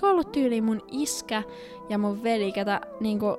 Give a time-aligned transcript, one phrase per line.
[0.00, 1.42] olisiko ollut tyyli mun iskä
[1.88, 3.38] ja mun veli, ketä niinku,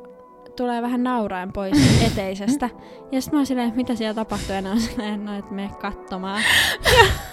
[0.55, 1.77] tulee vähän nauraen pois
[2.11, 2.69] eteisestä.
[3.11, 5.53] Ja sitten mä oon silleen, että mitä siellä tapahtuu, ja ne on silleen, no, että
[5.53, 6.43] mene katsomaan.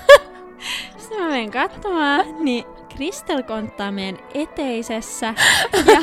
[0.98, 2.64] sitten mä menen katsomaan, niin
[2.96, 5.34] Kristel konttaa meidän eteisessä.
[5.86, 6.00] Ja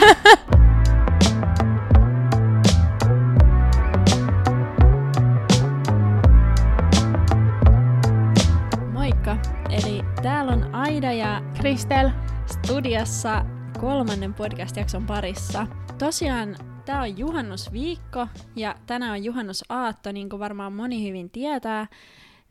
[8.93, 9.37] Moikka!
[9.69, 12.09] Eli täällä on Aida ja Kristel.
[12.47, 13.45] Studiossa
[13.79, 15.67] kolmannen podcast-jakson parissa.
[15.97, 21.87] Tosiaan tämä on juhannusviikko ja tänään on juhannusaatto, niin kuin varmaan moni hyvin tietää.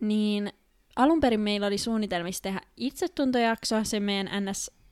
[0.00, 0.52] Niin
[0.96, 4.28] alun perin meillä oli suunnitelmissa tehdä itsetuntojakso sen meidän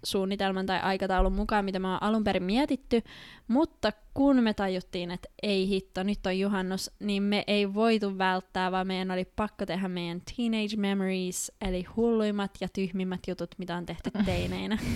[0.02, 3.02] NS-suunnitelman tai aikataulun mukaan, mitä me on alun perin mietitty,
[3.48, 8.72] mutta kun me tajuttiin, että ei hitto, nyt on juhannus, niin me ei voitu välttää,
[8.72, 13.86] vaan meidän oli pakko tehdä meidän Teenage Memories, eli hulluimmat ja tyhmimmät jutut, mitä on
[13.86, 14.78] tehty teineinä.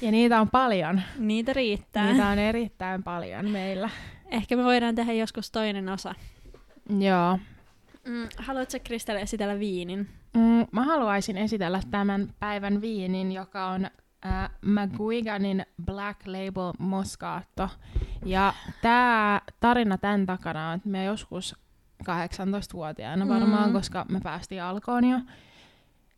[0.00, 1.02] Ja niitä on paljon.
[1.18, 2.12] Niitä riittää.
[2.12, 3.90] Niitä on erittäin paljon meillä.
[4.30, 6.14] Ehkä me voidaan tehdä joskus toinen osa.
[6.98, 7.38] Joo.
[8.04, 10.08] Mm, haluatko Kristel esitellä viinin?
[10.34, 13.90] Mm, mä haluaisin esitellä tämän päivän viinin, joka on
[14.26, 17.68] äh, McGuiganin Black Label Moscato.
[18.24, 21.56] Ja tämä tarina tämän takana on, että me joskus
[22.04, 23.72] 18-vuotiaana varmaan, Mm.
[23.72, 25.18] koska me päästiin alkoon jo,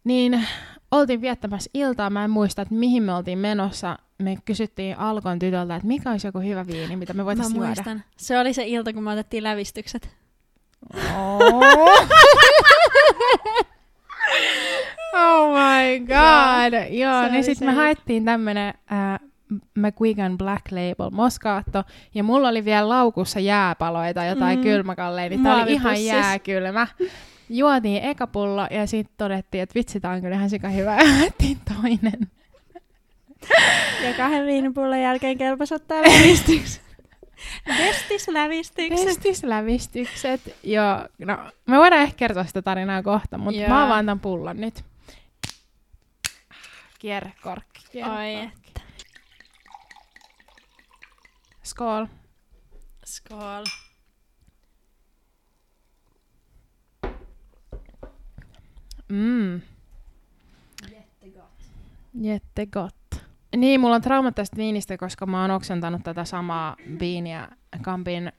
[0.05, 0.47] niin
[0.91, 2.11] oltiin viettämässä iltaa.
[2.11, 3.99] Mä en muista, että mihin me oltiin menossa.
[4.19, 7.69] Me kysyttiin Alkon tytöltä, että mikä olisi joku hyvä viini, mitä me voitaisiin juoda.
[7.69, 8.05] muistan.
[8.17, 10.11] Se oli se ilta, kun me otettiin lävistykset.
[11.17, 11.41] Oh.
[15.13, 16.91] oh my god.
[16.91, 19.21] Joo, oli niin sitten me haettiin tämmönen äh,
[19.75, 24.63] McGuigan Black Label Moscato, ja mulla oli vielä laukussa jääpaloita, jotain Mm.
[24.63, 26.87] kylmäkalleja, niin tää oli ihan jääkylmä.
[27.49, 31.13] Juotiin eka pullo, ja sitten todettiin, että vitsi, tää on kyllä ihan sika hyvä, ja
[31.19, 32.21] haettiin toinen.
[34.05, 36.83] Ja kahden viinipullon jälkeen kelpas ottaa lävistykset.
[37.79, 39.05] Destis-lävistykset.
[39.07, 40.41] Testislävistykset.
[40.63, 43.69] Joo, no, me voidaan ehkä kertoa sitä tarinaa kohta, mutta Joo.
[43.69, 44.85] mä avaan tämän pullon nyt.
[47.03, 48.03] Kierrekorkki.
[48.03, 48.73] Oi, kierrekorkki.
[51.63, 52.07] Skål.
[53.05, 53.65] Skål.
[59.09, 59.61] Mm.
[62.15, 63.15] Jättegott.
[63.57, 67.49] Niin, mulla on trauma tästä viinistä, koska mä oon oksentanut tätä samaa viiniä
[67.83, 68.33] Kampin,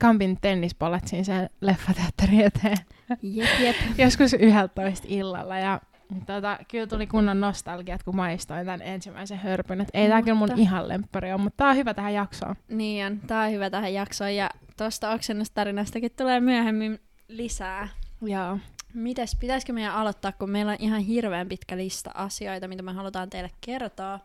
[0.00, 2.78] Kampin tennispalatsin sen leffateatterin eteen.
[3.22, 3.76] Jep, jep.
[3.98, 5.80] joskus 11 illalla ja
[6.26, 9.80] tota, kyllä tuli kunnon nostalgiat, kun maistoin tämän ensimmäisen hörpyn.
[9.80, 12.56] Et ei tää kyllä mun ihan lemppari on, mutta tää on hyvä tähän jaksoon.
[12.68, 13.20] Niin on.
[13.26, 14.34] Tää on hyvä tähän jaksoon.
[14.34, 17.88] Ja tosta oksennustarinastakin tulee myöhemmin lisää.
[18.22, 18.58] Joo.
[18.94, 23.30] Mites, pitäisikö meidän aloittaa, kun meillä on ihan hirveän pitkä lista asioita, mitä me halutaan
[23.30, 24.20] teille kertoa.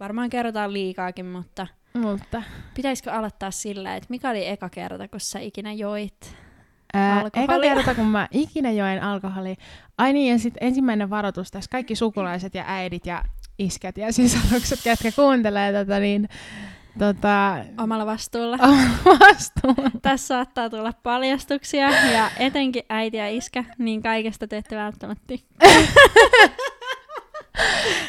[0.00, 2.42] Varmaan kerrotaan liikaakin, mutta Mutta
[2.74, 6.36] pitäisikö aloittaa sillä, että mikä oli eka kerta, kun sä ikinä joit?
[6.94, 9.54] Ää, eka kerta, kun mä ikinä join alkoholia.
[9.98, 11.68] Ai niin, ja sitten ensimmäinen varoitus tässä.
[11.70, 13.22] Kaikki sukulaiset ja äidit ja
[13.58, 16.28] iskät ja sisarukset, ketkä kuuntelee tätä, niin
[16.98, 18.58] tota, Omalla vastuulla.
[19.20, 19.90] vastuun.
[20.02, 25.70] Tässä saattaa tulla paljastuksia ja etenkin äiti ja iskä, niin kaikesta te ette välttämättä tykkää.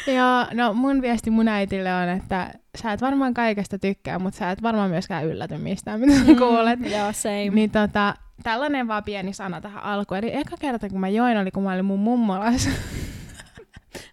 [0.16, 4.50] Joo, no mun viesti mun äitille on, että sä et varmaan kaikesta tykkää, mutta sä
[4.50, 6.80] et varmaan myöskään ylläty mistään, mitä sä kuulet.
[6.80, 7.50] Joo, same.
[7.50, 10.18] Niin tota, tällainen vaan pieni sana tähän alkuun.
[10.18, 12.70] Eli eka kerta, kun mä join, oli kun mä olin mun mummolassa.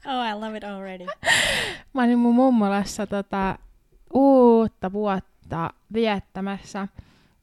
[0.05, 1.05] Oh, I love it already.
[1.93, 3.57] mä olin mun mummolassa tota,
[4.13, 6.87] uutta vuotta viettämässä.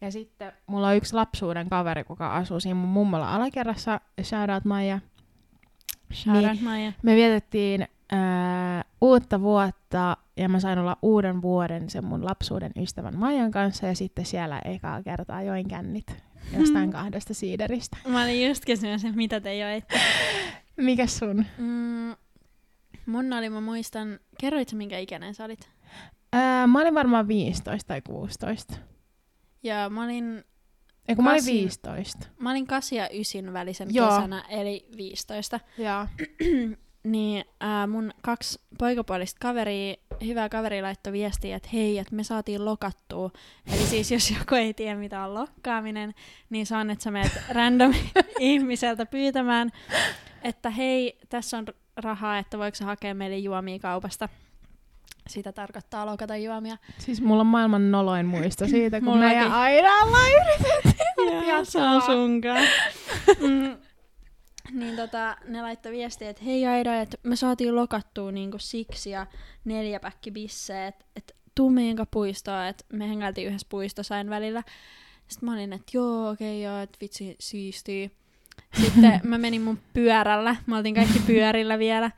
[0.00, 4.00] Ja sitten mulla on yksi lapsuuden kaveri, joka asuu siinä mun mummola alakerrassa.
[4.22, 5.00] Shout out Maija.
[6.12, 6.50] Shout Niin.
[6.50, 6.92] out Maija.
[7.02, 13.16] Me vietettiin ää, uutta vuotta ja mä sain olla uuden vuoden sen mun lapsuuden ystävän
[13.18, 16.22] Maijan kanssa ja sitten siellä ekaa kertaa join kännit
[16.58, 17.96] jostain kahdesta siideristä.
[18.08, 20.00] Mä olin just kysynyt sen, mitä te joitte.
[20.76, 21.44] Mikäs sun?
[21.58, 22.16] Mm,
[23.06, 25.68] mun oli, mä muistan, kerroit sä minkä ikäinen sä olit?
[26.32, 28.74] Ää, mä olin varmaan 15 tai 16.
[29.62, 30.44] Ja mä olin,
[31.08, 31.54] Ei kun mä olin Kasin.
[31.54, 32.26] 15.
[32.38, 34.08] mä olin 8 ja 9 välisen Joo.
[34.08, 35.60] kesänä, eli 15.
[35.78, 36.06] Joo.
[37.04, 39.94] Niin ää, mun kaksi poikapuolista kaveria,
[40.26, 43.30] hyvää kaveri laittoi viestiä, että hei, että me saatiin lokattua.
[43.72, 46.14] Eli siis jos joku ei tiedä mitä on lokkaaminen,
[46.50, 47.94] niin se on, että sä menet random
[48.38, 49.70] ihmiseltä pyytämään,
[50.42, 51.66] että hei, tässä on
[51.96, 54.28] rahaa, että voiko sä hakea meille juomia kaupasta.
[55.28, 56.76] Sitä tarkoittaa lokata juomia.
[56.98, 59.28] Siis mulla on maailman noloin muisto siitä, kun Mullakin.
[59.36, 61.48] meidän Aidalla yritettiin.
[61.48, 62.64] Joo, se on sunkaan.
[63.40, 63.76] mm,
[64.72, 69.26] niin tota, ne laittoi viestiä, että hei Aida, että me saatiin lokattua niinku siksi ja
[69.64, 74.62] neljä päkki bissejä, että et tuu meidän puistoon, että me hengailtiin yhdessä puistossa aina välillä.
[75.28, 78.10] Sitten mä olin, että joo, okei, okay, joo, että vitsi, siistiä.
[78.80, 82.10] Sitten mä menin mun pyörällä, mä oltiin kaikki pyörillä vielä,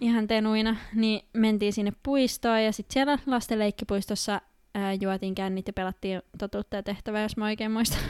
[0.00, 4.40] ihan tenuina, niin mentiin sinne puistoon ja sitten siellä lasten leikkipuistossa
[4.74, 8.00] ää, juotiin kännit ja pelattiin totuutta ja tehtävää, jos mä oikein muistan.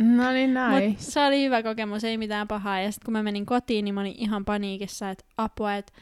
[0.00, 0.88] No niin, nice.
[0.88, 2.80] Mut se oli hyvä kokemus, ei mitään pahaa.
[2.80, 5.92] Ja sitten kun mä menin kotiin, niin mä olin ihan paniikissa, että apua, että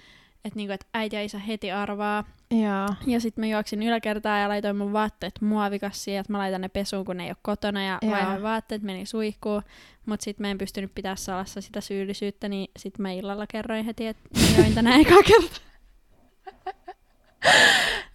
[0.44, 2.24] et niinku, et äiti ja isä heti arvaa.
[2.50, 2.88] Joo.
[3.06, 7.04] Ja sitten mä juoksin yläkertaan ja laitoin mun vaatteet muovikassiin, että mä laitan ne pesuun,
[7.04, 7.84] kun ne ei ole kotona.
[7.84, 8.12] Ja Joo.
[8.12, 9.62] vaihoin vaatteet, meni suihkuun.
[10.06, 14.06] Mutta sitten mä en pystynyt pitää salassa sitä syyllisyyttä, niin sitten mä illalla kerroin heti,
[14.06, 14.22] että
[14.58, 15.68] join tänään ekaa kertaa.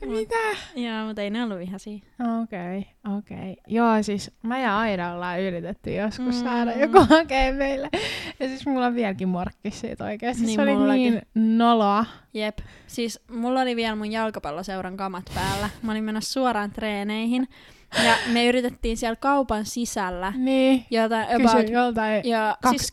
[0.07, 0.35] Mitä?
[0.75, 1.97] Joo, mutta ei ne ollut vihaisia.
[2.43, 3.37] Okei, okay, okei.
[3.37, 3.55] Okay.
[3.67, 6.43] Joo, siis mä ja Aida ollaan yritetty joskus Mm.
[6.43, 7.89] saada joku hakee meille.
[8.39, 10.41] Ja siis mulla on vieläkin morkkis siitä oikeesti.
[10.43, 11.21] Niin Niin se oli mullakin.
[11.35, 12.05] niin noloa.
[12.33, 12.57] Jep.
[12.87, 15.69] Siis mulla oli vielä mun jalkapalloseuran kamat päällä.
[15.81, 17.47] Mä olin menossa suoraan treeneihin.
[18.05, 20.85] Ja me yritettiin siellä kaupan sisällä Niin.
[21.37, 22.91] Kysy about, joltain ja, siis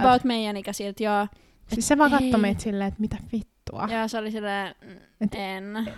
[0.00, 1.26] about meidän ikäisiltä, joo.
[1.74, 3.16] Siis se vaan katsoi meitä silleen, että mitä
[3.60, 3.88] vittua.
[3.98, 5.64] Ja se oli silleen, mm, Et- en.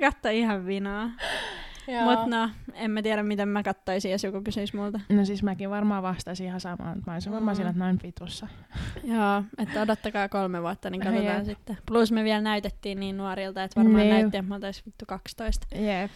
[0.00, 1.10] Katso ihan vinaa.
[1.88, 2.04] Joo.
[2.04, 5.00] Mut no, en mä tiedä miten mä kattoisin, jos joku kysyisi multa.
[5.08, 7.56] No siis mäkin varmaan vastasin ihan samaan, mutta mä olisin varmaan Mm.
[7.56, 8.48] sillä, että noin vitussa.
[9.04, 11.44] Joo, että odottakaa kolme vuotta, niin katsotaan Jep.
[11.44, 11.78] sitten.
[11.86, 14.10] Plus me vielä näytettiin niin nuorilta, että varmaan Niin.
[14.14, 15.66] näytti, että me oltais vittu 12.
[15.74, 16.10] Jep.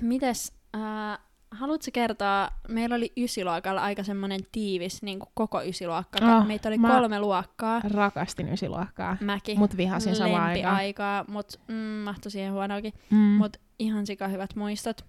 [0.00, 1.18] Mites, äh,
[1.52, 6.36] haluatko kertoa, meillä oli ysiluokalla aika semmoinen tiivis, niin kuin koko ysiluokka.
[6.38, 7.80] Oh, Meitä oli kolme luokkaa.
[7.94, 9.16] Rakastin ysiluokkaa.
[9.20, 9.58] Mäkin.
[9.58, 10.76] Mut vihasin samaan aikaan.
[10.76, 12.92] aikaa, mut mm, mahtui siihen huonoakin.
[13.10, 13.16] Mm.
[13.16, 15.04] Mut ihan sika hyvät muistot.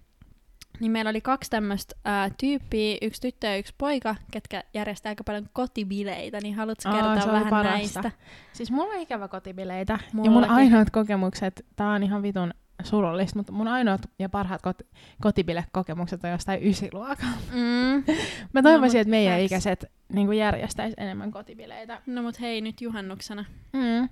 [0.80, 1.94] Niin meillä oli kaksi tämmöistä
[2.40, 7.32] tyyppiä, yksi tyttö ja yksi poika, ketkä järjestää aika paljon kotibileitä, niin haluatko Aa, kertoa
[7.32, 8.02] vähän parasta.
[8.02, 8.10] näistä?
[8.52, 9.92] Siis mulla on ikävä kotibileitä.
[9.92, 10.32] Ja Mullakin.
[10.32, 14.86] mun ainoat kokemukset, tää on ihan vitun surullista, mutta mun ainoat ja parhaat kot-
[15.22, 17.52] kotibilekokemukset on jostain ysiluokalta.
[17.52, 18.04] Mm.
[18.52, 19.46] Mä toivoisin, mut että meidän facts.
[19.46, 22.02] ikäiset niin järjestäisi enemmän kotibileitä.
[22.06, 23.44] No mut hei, nyt juhannuksena.
[23.72, 24.08] Mm.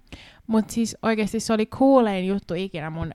[0.46, 3.12] Mut siis oikeasti se oli kuulein juttu ikinä mun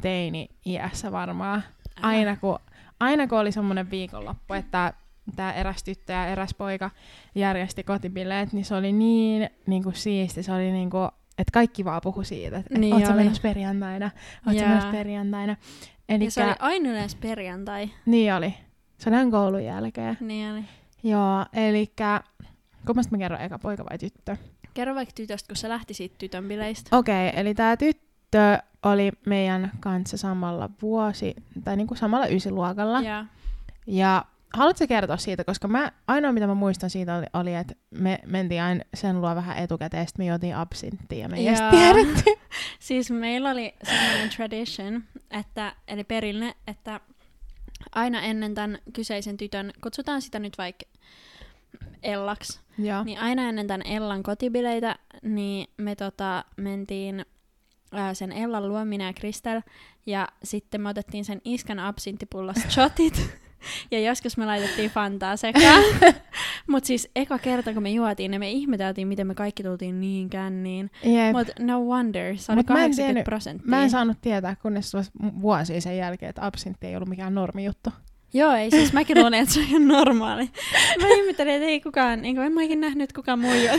[0.00, 1.62] teini-iässä varmaan.
[2.02, 2.58] Aina kun,
[3.00, 4.92] aina kun oli semmoinen viikonloppu, että
[5.36, 6.90] tämä eräs tyttö ja eräs poika
[7.34, 10.42] järjesti kotibileet, niin se oli niin, niin kuin siisti.
[10.42, 14.10] Se oli niin kuin, että kaikki vaan puhu siitä, että Niin oot sä menossa perjantaina,
[14.46, 14.68] oot sä Jaa.
[14.68, 15.56] menossa perjantaina.
[16.08, 17.90] Ja Elikkä, se oli aina yleensä perjantai.
[18.06, 18.54] niin oli.
[18.98, 20.16] Se oli aina koulun jälkeen.
[20.20, 20.64] Niin oli.
[21.02, 22.20] Joo, elikkä,
[22.86, 24.36] kummasta mä kerron, eka poika vai tyttö?
[24.74, 26.96] Kerro vaikka tytöstä, kun se lähti siitä tytön bileistä.
[26.96, 31.34] Okei, okay, eli tämä tyttö oli meidän kanssa samalla vuosi,
[31.64, 33.00] tai niinku samalla ysiluokalla.
[33.00, 33.24] Ja.
[33.86, 34.24] Ja
[34.54, 38.62] haluatko kertoa siitä, koska mä, ainoa mitä mä muistan siitä oli, oli että me mentiin
[38.62, 42.30] aina sen luo vähän etukäteen, sitten me juotiin absinttia ja me ei tiedetty.
[42.78, 47.00] Siis meillä oli sellainen tradition, että, eli perinne, että
[47.94, 50.86] aina ennen tämän kyseisen tytön, kutsutaan sitä nyt vaikka
[52.02, 53.04] Ellaksi, Joo.
[53.04, 57.26] niin aina ennen tämän Ellan kotibileitä, niin me tota, mentiin
[57.92, 59.60] ää, sen Ellan luo, minä ja Kristel,
[60.06, 63.14] ja sitten me otettiin sen iskän absinttipullosta shotit,
[63.90, 65.84] ja joskus me laitettiin Fantaa sekaan.
[66.70, 70.30] Mutta siis eka kerta, kun me juotiin, niin me ihmeteltiin, miten me kaikki tultiin niin
[70.30, 70.90] känniin.
[71.32, 73.70] Mutta no wonder, se oli Mut mä en 80 tiennyt- prosenttia.
[73.70, 74.92] Mä en saanut tietää, kunnes
[75.40, 77.90] vuosia sen jälkeen, että absintti ei ollut mikään normijuttu.
[78.32, 80.50] Joo, ei siis mäkin luulen, että se on ihan normaali.
[81.00, 83.76] Mä ihmettelin, että ei kukaan, niin en mä ikinä nähnyt, että kukaan muu juo.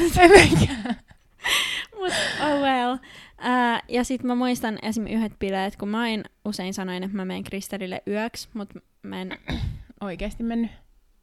[1.99, 2.93] Mut oh well.
[2.93, 5.07] Uh, ja sit mä muistan esim.
[5.07, 8.69] yhdet bileet, kun mä aina usein sanoin, että mä menen Kristelille yöksi, mut
[9.03, 9.37] mä en...
[10.01, 10.71] Oikeesti mennyt.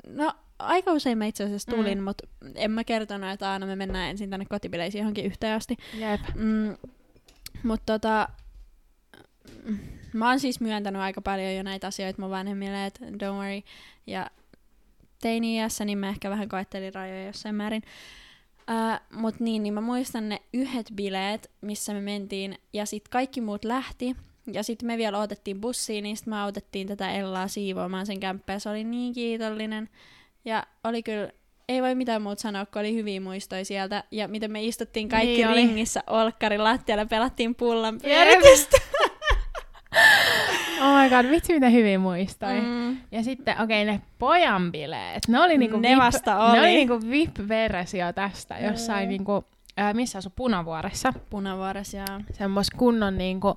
[0.09, 2.02] No, aika usein mä itse asiassa tulin, Mm.
[2.02, 2.04] mm.
[2.04, 2.23] mut
[2.54, 5.76] en mä kertonut, että aina me mennään ensin tänne kotibileisiin johonkin yhteen asti.
[5.99, 6.21] Jep.
[6.35, 6.76] Mm,
[7.62, 8.28] mutta tota,
[9.64, 9.78] mm,
[10.12, 13.61] mä oon siis myöntänyt aika paljon jo näitä asioita mun vanhemmille, että don't worry.
[14.07, 14.31] Ja
[15.23, 17.83] teini-iässä, niin mä ehkä vähän koettelin rajoja jossain määrin.
[18.71, 23.40] Uh, mut niin, niin mä muistan ne yhdet bileet, missä me mentiin, ja sitten kaikki
[23.40, 24.16] muut lähti.
[24.53, 28.59] Ja sitten me vielä otettiin bussiin, niin sit me autettiin tätä Ellaa siivoamaan sen kämppää.
[28.59, 29.89] Se oli niin kiitollinen.
[30.45, 31.29] Ja oli kyllä,
[31.69, 34.05] ei voi mitään muuta sanoa, kun oli hyviä muistoja sieltä.
[34.11, 35.57] Ja miten me istuttiin kaikki Niin oli.
[35.57, 38.77] ringissä olkkarin lattialla pelattiin pullan pyöritystä.
[40.83, 42.61] Oh my god, vitsi mitä hyvin muistoi.
[42.61, 42.97] Mm.
[43.13, 46.59] Ja sitten, okei, okay, ne pojan bileet, ne oli niinku Ne VIP, vasta Ne oli.
[46.59, 49.09] oli niinku VIP-versio tästä, jossain Mm.
[49.09, 49.45] niinku,
[49.77, 51.13] ää, missä asu Punavuoressa.
[51.31, 52.05] Punavuores ja...
[52.33, 53.57] Semmos kunnon niinku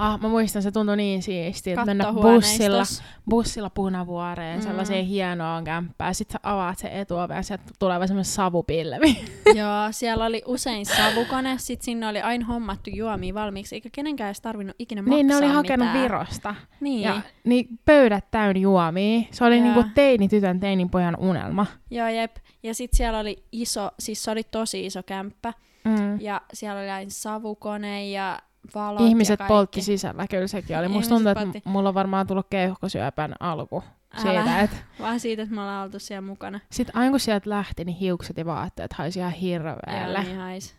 [0.00, 2.82] Ah, mä muistan, se tuntui niin siistiltä mennä bussilla,
[3.30, 4.62] bussilla punavuoreen, Mm.
[4.62, 6.14] sellaiseen hienoon kämppään.
[6.14, 9.18] Sitten sä avaat sen etuoven ja sieltä tulee vaan semmoinen savupilvi.
[9.60, 14.40] Joo, siellä oli usein savukone, sit sinne oli aina hommattu juomia valmiiksi, eikä kenenkään edes
[14.40, 16.02] tarvinnut ikinä maksaa niin, ne oli hakenut mitään.
[16.02, 16.54] Virosta.
[16.80, 19.20] Niin, Ja niin pöydät täynnä juomia.
[19.30, 19.64] Se oli Joo.
[19.64, 21.66] niinku teini tytön, teinin pojan unelma.
[21.90, 22.36] joo jep.
[22.62, 25.52] Ja sit siellä oli iso, siis se oli tosi iso kämppä,
[25.84, 26.20] Mm.
[26.20, 28.38] ja siellä oli aina savukone ja
[28.74, 30.88] valot Ihmiset poltti sisällä, kyllä sekin oli.
[30.88, 31.62] Musta tuntuu, että poltti.
[31.66, 33.84] m- mulla on varmaan tullut keuhkosyöpän alku
[34.14, 34.22] Älä.
[34.22, 36.60] siitä, että Vaan siitä, että me ollaan oltu siellä mukana.
[36.70, 40.22] sit aina kun sieltä lähti, niin hiukset ja vaatteet haisi ihan Joo, hirveälle.
[40.22, 40.74] niin hais.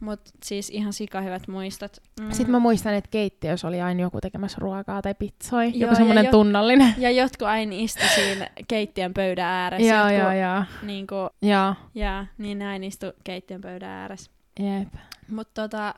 [0.00, 1.96] Mut siis ihan sikahyvät muistot.
[2.20, 2.30] Mm.
[2.30, 5.64] Sitten mä muistan, että keittiössä oli aina joku tekemässä ruokaa tai pizzoi.
[5.66, 6.94] Joo, Joku semmoinen jo- tunnallinen.
[6.98, 9.86] Ja jotkut aina istu siinä keittiön pöydän ääressä.
[9.94, 10.64] Joo, jotkut, joo, joo.
[10.82, 14.30] Niinku, Joo, ja niin näin istu keittiön pöydän ääressä.
[14.60, 14.88] jep.
[15.30, 15.94] Mutta tota,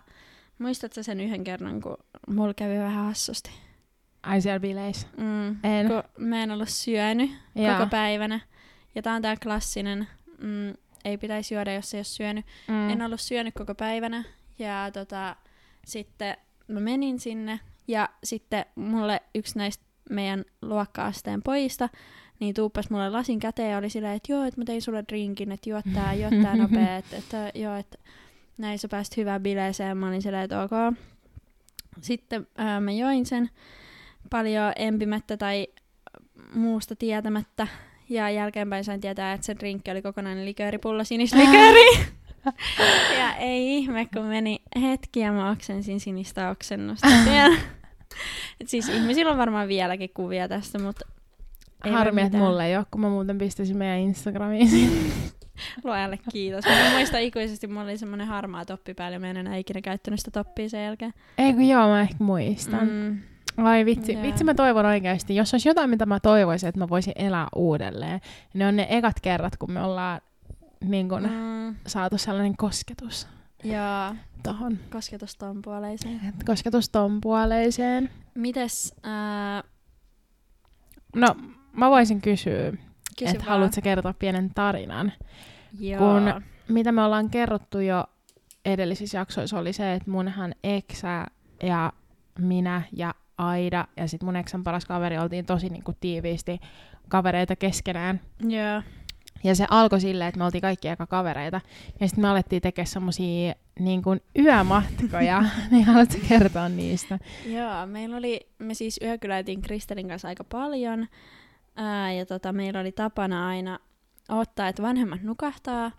[0.61, 1.97] muistatko sen yhden kerran, kun
[2.29, 3.51] mulla kävi vähän hassusti?
[4.23, 5.07] Ai siellä bileissä.
[5.17, 5.49] Mm.
[5.65, 5.87] En.
[5.89, 7.75] Kun mä en ollut syönyt Joo.
[7.75, 8.41] koko päivänä.
[8.95, 10.75] Ja tää on tää klassinen, mm,
[11.05, 12.47] ei pitäisi juoda, jos ei ole syönyt.
[12.69, 12.91] Mm.
[12.91, 14.25] En ollut syönyt koko päivänä.
[14.59, 15.37] Ja tota,
[15.87, 16.37] sitten
[16.69, 17.61] mä menin sinne.
[17.89, 21.89] Ja sitten mulle yksi näistä meidän luokka-asteen pojista,
[22.41, 25.53] niin tuuppas mulle lasin käteen ja oli silleen, että joo, että mä tein sulle drinkin,
[25.53, 27.99] että juot tää, juot tää nopea, että, että joo, että
[28.59, 29.97] näin sä pääst hyvään bileeseen.
[29.97, 30.97] Mä olin silleen, että ok.
[32.01, 33.51] Sitten ää, mä join sen
[34.31, 35.67] paljon empimättä tai
[36.55, 37.67] muusta tietämättä.
[38.09, 41.99] Ja jälkeenpäin sain tietää, että se drinkki oli kokonainen likööripullo, sinislikööri.
[43.19, 47.09] ja ei ihme, kun meni hetki ja mä oksensin sinistä oksennusta.
[48.61, 51.05] Et siis ihmisillä on varmaan vieläkin kuvia tästä, mutta
[51.91, 54.71] Harmi, että mulle ei ole, kun mä muuten pistäisin meidän Instagramiin.
[55.85, 56.65] Luojalle kiitos.
[56.65, 60.21] Mä muistan ikuisesti, mulla oli semmoinen harmaa toppi päällä ja mä en enää ikinä käyttänyt
[60.21, 61.13] sitä toppia sen jälkeen.
[61.39, 62.89] ei kun joo, mä ehkä muistan.
[62.89, 63.19] Mm.
[63.57, 64.23] Ai vitsi, Joo.
[64.23, 68.21] vitsi mä toivon oikeasti, jos olisi jotain, mitä mä toivoisin, että mä voisin elää uudelleen,
[68.21, 70.21] niin ne on ne ekat kerrat, kun me ollaan
[70.85, 71.77] niin kun, mm.
[71.87, 73.29] Saatu sellainen kosketus
[73.65, 74.79] Joo, tohon.
[74.93, 76.21] kosketus ton puoleiseen.
[76.29, 78.11] Et Kosketus ton puoleiseen.
[78.35, 79.63] Mites, ää,
[81.17, 81.37] No,
[81.73, 82.73] mä voisin kysyä,
[83.25, 85.13] kysy että haluatko kertoa pienen tarinan?
[85.81, 85.99] Joo.
[85.99, 88.05] kun- Mitä me ollaan kerrottu jo
[88.65, 91.27] edellisissä jaksoissa oli se, että munhan eksä
[91.63, 91.93] ja
[92.39, 96.59] minä ja Aida ja sitten mun eksän paras kaveri oltiin tosi niinku tiiviisti
[97.09, 98.21] kavereita keskenään.
[98.49, 98.83] Joo.
[99.45, 101.61] Ja se alkoi silleen, että me oltiin kaikki aika kavereita.
[102.01, 105.45] Ja sitten me alettiin tekemään semmosia niin kuin yömatkoja.
[105.71, 107.19] niin haluatko kertoa niistä?
[107.47, 111.07] Joo, meillä oli, me siis yökyläitiin Kristelin kanssa aika paljon.
[111.83, 113.79] Ää, ja tota, meillä oli tapana aina
[114.29, 115.91] ottaa, että vanhemmat nukahtaa,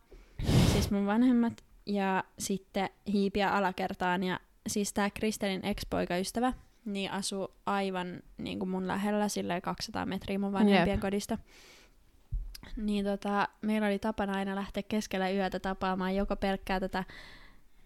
[0.71, 4.23] siis mun vanhemmat, ja sitten hiipiä alakertaan.
[4.23, 6.53] Ja siis tää Kristelin ex-poikaystävä,
[6.85, 10.99] niin asuu aivan niin kuin mun lähellä, silleen 200 metriä mun vanhempien Jep.
[10.99, 11.37] kodista.
[12.77, 17.03] Niin tota, meillä oli tapana aina lähteä keskellä yötä tapaamaan joko pelkkää tätä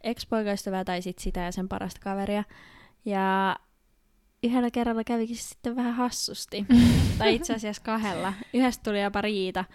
[0.03, 2.43] ex-poikaystävää tai sit sitä ja sen parasta kaveria.
[3.05, 3.55] Ja
[4.45, 6.65] yhdellä kerralla kävikin sitten vähän hassusti.
[7.17, 8.33] tai itse asiassa kahdella.
[8.53, 9.65] Yhdestä tuli jopa riita.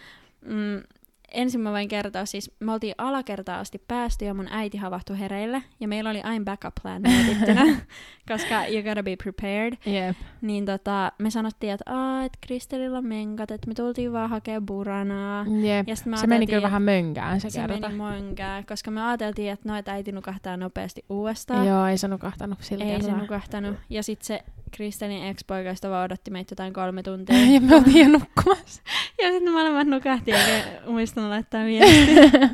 [0.44, 0.82] Mm,
[1.30, 5.62] ensin mä voin kertoa, siis me oltiin alakertaa asti päästy ja mun äiti havahtui hereille.
[5.80, 7.62] Ja meillä oli aina backup plan mietittynä,
[8.30, 9.72] koska you gotta be prepared.
[9.86, 10.16] Jep.
[10.40, 14.60] Niin tota, me sanottiin, että aah, et Kristelillä on menkat, että me tultiin vaan hakea
[14.60, 15.44] buranaa.
[15.60, 15.88] Jep.
[15.88, 17.88] Ja me Se meni kyllä vähän mönkään se, se kerta.
[17.88, 21.66] meni mönkään, koska me ajateltiin, että no, että äiti nukahtaa nopeasti uudestaan.
[21.66, 23.20] Joo, ei se nukahtanut sillä Ei se kertaa.
[23.20, 23.76] nukahtanut.
[23.90, 27.36] Ja sitten se Kristelin ex-poikaista vaan odotti meitä jotain kolme tuntia.
[27.54, 28.82] ja me oltiin jo nukkumassa.
[29.22, 30.80] ja sitten molemmat nukahti eikä
[31.20, 32.40] muistanut laittaa viestiä.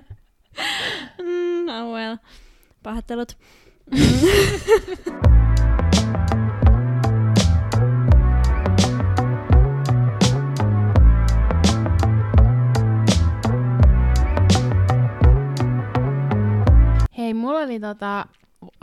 [1.23, 2.17] mm, oh well.
[2.83, 3.39] Pahoittelut.
[17.19, 18.27] Hei, mulla oli tota...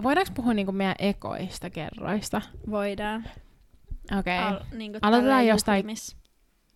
[0.03, 2.41] Voidaanko puhua niinku meidän ekoista kerroista?
[2.69, 3.25] Voidaan.
[4.19, 4.39] Okei.
[4.39, 4.51] Okay.
[4.51, 5.85] Al, niin Aloitetaan jostain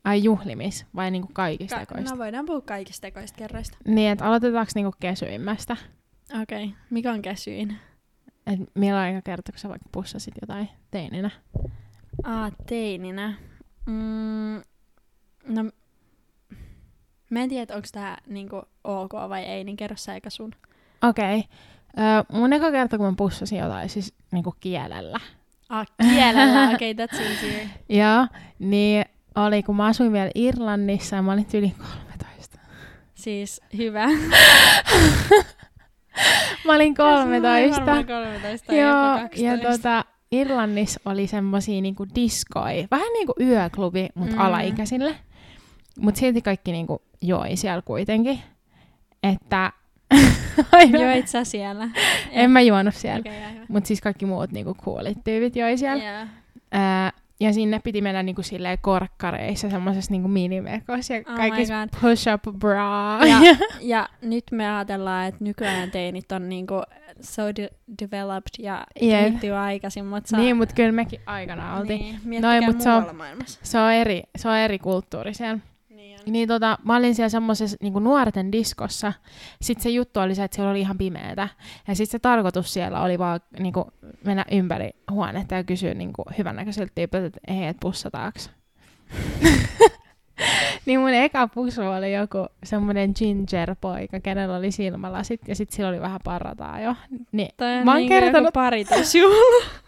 [0.07, 2.11] Ai juhlimis vai niinku kaikista Ka- ekoista?
[2.11, 3.77] no voidaan puhua kaikista tekoista kerroista.
[3.87, 5.77] Niin, että aloitetaanko niinku kesyimmästä?
[6.41, 6.63] Okei.
[6.63, 6.77] Okay.
[6.89, 7.77] Mikä on kesyin?
[8.47, 11.29] Et milloin aika kerta, kun sä vaikka pussasit jotain teininä?
[12.23, 13.33] Aa, teininä.
[13.85, 14.61] Mm,
[15.47, 15.71] no,
[17.29, 20.51] mä en tiedä, onko tää niinku ok vai ei, niin kerro sä eikä sun.
[21.01, 21.39] Okei.
[21.39, 21.49] Okay.
[22.05, 25.19] Öö, mun eka kerta, kun mä pussasin jotain siis niinku kielellä.
[25.69, 27.67] Ah, kielellä, okei, okay, that's easier.
[27.99, 28.27] Joo,
[28.59, 29.05] niin
[29.45, 32.59] oli, kun mä asuin vielä Irlannissa ja mä olin yli 13.
[33.15, 34.07] Siis hyvä.
[36.65, 37.85] Mä olin Mä olin 13.
[37.85, 39.71] varmaan 13 Joo, ja 12.
[39.71, 44.41] tota, Irlannissa oli semmosia niinku diskoi, vähän niinku yöklubi, mutta Mm.
[44.41, 45.15] alaikäisille.
[45.99, 48.39] Mutta silti kaikki niinku joi siellä kuitenkin.
[49.23, 49.71] Että
[51.01, 51.89] Joit sä siellä?
[52.31, 53.19] en mä juonut siellä.
[53.19, 53.65] Okay.
[53.67, 56.03] Mutta siis kaikki muut niinku coolit tyypit joi siellä.
[56.03, 56.27] Yeah.
[56.71, 62.57] Ää, ja sinne piti mennä niinku silleen korkkareissa, semmoisessa niinku minimekossa ja Oh kaikissa push-up
[62.59, 63.19] bra.
[63.27, 63.55] Ja,
[63.95, 66.81] ja nyt me ajatellaan, että nykyään teinit on niinku
[67.21, 67.69] so de-
[68.01, 70.37] developed ja kehittyy aikaisin, mutta sä...
[70.37, 71.99] niin, mutta kyllä mekin aikana oltiin.
[71.99, 73.59] Niin, miettikää mut se on- maailmassa.
[73.63, 75.59] Se on eri, se on eri kulttuuri siellä.
[76.27, 76.33] Niin.
[76.33, 79.13] Niin tota, mä olin siellä semmoisessa niinku nuorten diskossa.
[79.61, 81.47] Sitten se juttu oli se, että siellä oli ihan pimeätä.
[81.87, 83.91] Ja sitten se tarkoitus siellä oli vaan niinku,
[84.25, 88.49] mennä ympäri huonetta ja kysyä niinku, hyvännäköiseltä tyypiltä, että hei, et pussataaks.
[90.85, 96.01] niin mun eka pussu oli joku semmoinen ginger-poika, kenellä oli silmälasit ja sitten sillä oli
[96.01, 96.95] vähän parataa jo.
[97.31, 99.65] Niin, Toi on Mä oon joku kertonut- paritusjuhla.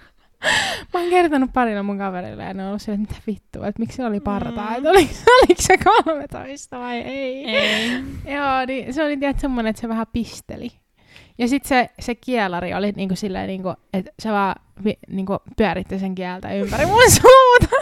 [0.93, 3.79] Mä oon kertonut parilla mun kaverille ja ne on ollut sille, että mitä vittua, että
[3.79, 4.75] miksi se oli partaa, Mm.
[4.77, 7.45] että oliko, oliko se 13 vai ei.
[7.45, 7.91] Ei.
[8.25, 10.71] Joo, niin se oli tietysti semmoinen, että se vähän pisteli.
[11.37, 15.99] Ja sitten se, se kielari oli niinku silleen, niinku, että se vaan vi, niinku pyöritti
[15.99, 17.75] sen kieltä ympäri mun suuta.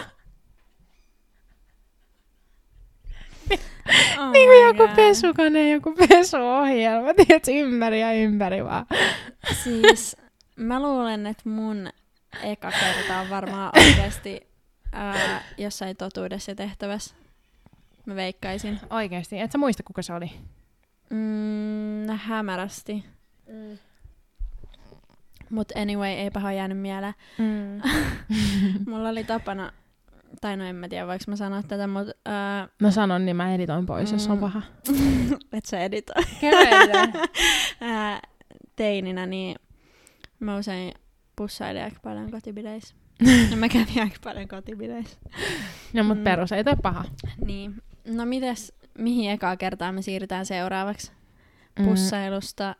[4.18, 4.96] Oh niin kuin joku God.
[4.96, 8.86] pesukone, joku pesuohjelma, tiedätkö, ympäri ja ympäri vaan.
[9.64, 10.16] Siis
[10.56, 11.88] mä luulen, että mun
[12.42, 14.46] eka kerta on varmaan oikeasti
[14.92, 17.14] ää, jossain totuudessa ja tehtävässä.
[18.06, 18.80] Mä veikkaisin.
[18.90, 20.30] Oikeesti, et sä muista kuka se oli?
[21.10, 23.04] Mm, hämärästi.
[25.50, 27.14] Mut anyway, eipä ole jäänyt mieleen.
[27.38, 27.80] Mm.
[28.92, 29.72] Mulla oli tapana,
[30.40, 33.54] tai no en mä tiedä voiko mä sanoa tätä, mutta ää, No sanon, niin mä
[33.54, 34.40] editoin pois, jos on Mm.
[34.40, 34.62] paha.
[35.52, 36.22] et sä editoi.
[36.40, 37.28] Kyllä.
[38.76, 39.56] Teininä, niin
[40.40, 40.94] mä usein
[41.38, 42.94] pussailin aika paljon kotibileissä.
[43.50, 45.18] No mä kävin aika paljon kotibileissä.
[45.92, 46.24] no mut Mm.
[46.24, 47.04] perus, ei toi paha.
[47.44, 47.74] Niin.
[48.08, 51.12] No mites, mihin ekaa kertaa me siirrytään seuraavaksi?
[51.78, 51.84] Mm.
[51.84, 52.74] Pussailusta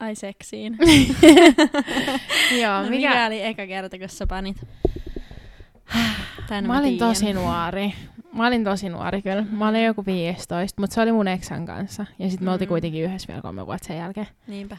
[0.00, 0.78] ai seksiin.
[2.62, 4.56] Joo, no, mikä, mikä oli eka kerta, kun sä panit?
[6.48, 7.08] Tai no Mä olin tiedän.
[7.08, 7.92] tosi nuori.
[8.32, 9.44] Mä olin tosi nuori kyllä.
[9.50, 12.06] Mä olin joku 15, mutta se oli mun eksän kanssa.
[12.18, 12.70] Ja sitten me oltiin Mm.
[12.70, 14.26] kuitenkin yhdessä vielä kolme vuotta sen jälkeen.
[14.46, 14.76] Niinpä.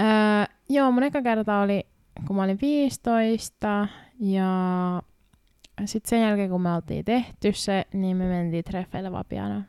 [0.00, 0.06] Öö,
[0.68, 1.86] joo, mun eka kerta oli,
[2.26, 3.88] kun mä olin 15.
[4.20, 5.02] Ja
[5.84, 9.62] sitten sen jälkeen, kun me oltiin tehty se, niin me mentiin treffeille vapiana.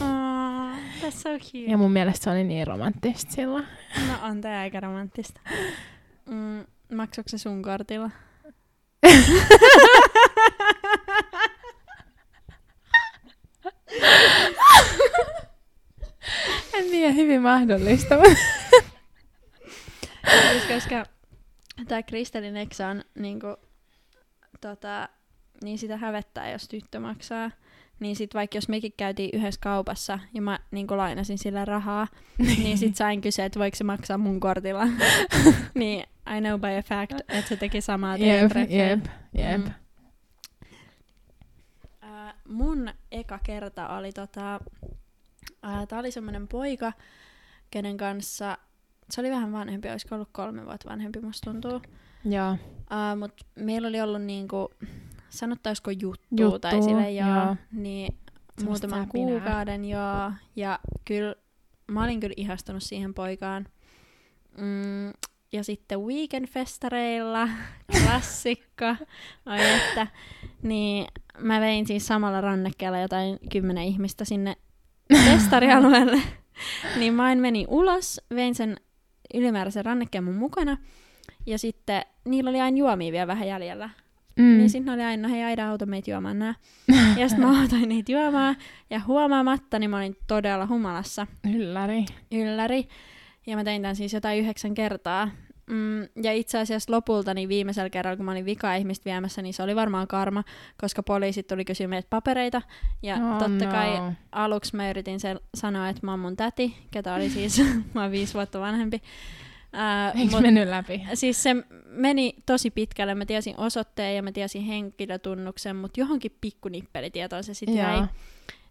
[0.00, 1.70] Oh, that's so cute.
[1.70, 3.66] Ja mun mielestä se oli niin romanttista silloin.
[4.08, 5.40] No on tää aika romanttista.
[6.30, 6.64] Mm,
[6.96, 8.10] maksoiko se sun kortilla?
[16.74, 18.14] En tiedä, hyvin mahdollista.
[20.50, 21.17] Siis koska
[21.88, 23.56] tämä Kristelin eksä on niinku,
[24.60, 25.08] tota,
[25.62, 27.50] niin sitä hävettää, jos tyttö maksaa.
[28.00, 32.06] Niin sit vaikka jos mekin käytiin yhdessä kaupassa ja mä niinku lainasin sillä rahaa,
[32.38, 34.86] niin sit sain kysyä, että voiko se maksaa mun kortilla.
[35.74, 36.04] niin
[36.36, 39.60] I know by a fact, että se teki samaa teidän jep, jep, jep.
[39.60, 39.72] Mm.
[42.00, 44.60] Ää, mun eka kerta oli tota,
[45.62, 46.92] ää, tää oli semmonen poika,
[47.70, 48.58] kenen kanssa,
[49.10, 51.82] se oli vähän vanhempi, olisiko ollut kolme vuotta vanhempi, musta tuntuu.
[52.24, 52.52] Joo.
[52.52, 54.70] Uh, Mutta meillä oli ollut niinku,
[55.28, 57.56] sanottaisiko juttu, Juttu, tai sille joo, joo.
[57.72, 58.14] niin
[58.58, 59.40] Semmosta muutaman säpinää.
[59.40, 60.32] kuukauden joo.
[60.56, 61.34] Ja kyllä,
[61.86, 63.66] mä olin kyllä ihastunut siihen poikaan.
[64.58, 65.12] Mm,
[65.52, 67.48] ja sitten weekend-festareilla,
[68.04, 68.86] klassikko,
[69.46, 70.06] oi että,
[70.62, 71.06] niin
[71.38, 74.56] mä vein siis samalla rannekkeella jotain kymmenen ihmistä sinne
[75.30, 76.22] festarialueelle.
[76.96, 78.76] niin mä en meni ulos, vein sen
[79.34, 80.76] ylimääräisen rannekkeen mun mukana.
[81.46, 83.90] Ja sitten niillä oli aina juomia vielä vähän jäljellä.
[84.36, 84.58] Mm.
[84.58, 86.54] Niin sitten oli aina, no hei, aida auto meitä juomaan nää.
[87.18, 88.56] ja sitten mä autoin niitä juomaan.
[88.90, 92.04] Ja huomaamatta, niin mä olin todella humalassa Ylläri.
[92.32, 92.88] ylläri.
[93.46, 95.30] Ja mä tein tämän siis jotain yhdeksän kertaa.
[95.68, 99.54] Mm, ja itse asiassa lopulta niin viimeisellä kerralla, kun mä olin vika ihmistä viemässä, niin
[99.54, 100.44] se oli varmaan karma,
[100.80, 102.62] koska poliisit tuli kysyä meiltä papereita.
[103.02, 103.70] Ja oh, totta no.
[103.70, 103.88] kai
[104.32, 107.62] aluksi mä yritin sen sanoa, että mä oon mun täti, ketä oli siis,
[107.94, 109.02] mä oon viisi vuotta vanhempi.
[109.72, 111.02] Ää, Eikö mut- mennyt läpi?
[111.14, 113.14] Siis se meni tosi pitkälle.
[113.14, 118.02] Mä tiesin osoitteen ja mä tiesin henkilötunnuksen, mutta johonkin pikkunippelitietoon se sitten jäi.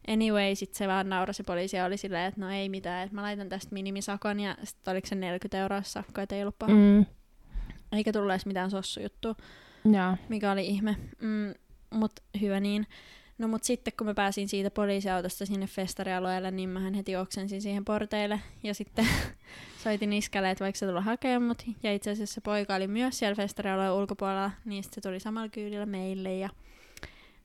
[0.07, 3.49] Anyway, sit se vaan naurasi poliisia oli silleen, että no ei mitään, että mä laitan
[3.49, 6.73] tästä minimisakon ja sitten oliko se 40 euroa sakko, että ei ollut paha.
[6.73, 7.05] Mm.
[7.91, 9.35] Eikä tullut edes mitään sossujuttua,
[9.85, 10.17] Joo.
[10.29, 10.95] mikä oli ihme.
[11.21, 11.53] Mm,
[11.93, 12.87] mut hyvä niin.
[13.37, 17.85] No mut sitten kun mä pääsin siitä poliisiautosta sinne festarialueelle, niin mähän heti oksensin siihen
[17.85, 19.07] porteille ja sitten
[19.83, 21.63] soitin iskälle, että vaikka se tulla hakemaan mut.
[21.83, 25.49] Ja itse asiassa se poika oli myös siellä festarialueen ulkopuolella, niin sitten se tuli samalla
[25.49, 26.49] kyydillä meille ja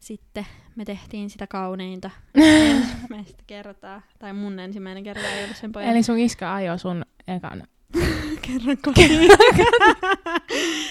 [0.02, 4.02] sitten me tehtiin sitä kauneinta ensimmäistä kertaa.
[4.18, 5.90] Tai mun ensimmäinen kerta ei ollut sen pojan.
[5.90, 7.62] Eli sun iskä ajoi sun ekan.
[8.46, 9.30] kerran kotiin.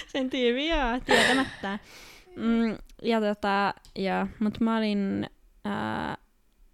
[0.07, 1.79] sen tiivi, joo, tietämättä.
[2.35, 5.29] Mm, ja tota, ja, mut mä olin
[5.65, 6.17] ää,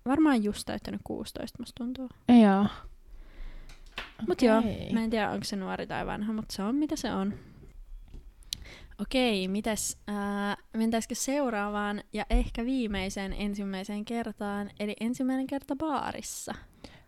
[0.08, 2.10] varmaan just täyttänyt 16, musta tuntuu.
[2.42, 2.66] Joo.
[4.28, 4.50] Mut Okei.
[4.50, 4.62] joo,
[4.94, 7.34] mä en tiedä onko se nuori tai vanha, mutta se on mitä se on.
[9.02, 16.54] Okei, mitäs, ää, mentäisikö seuraavaan ja ehkä viimeiseen ensimmäiseen kertaan, eli ensimmäinen kerta baarissa.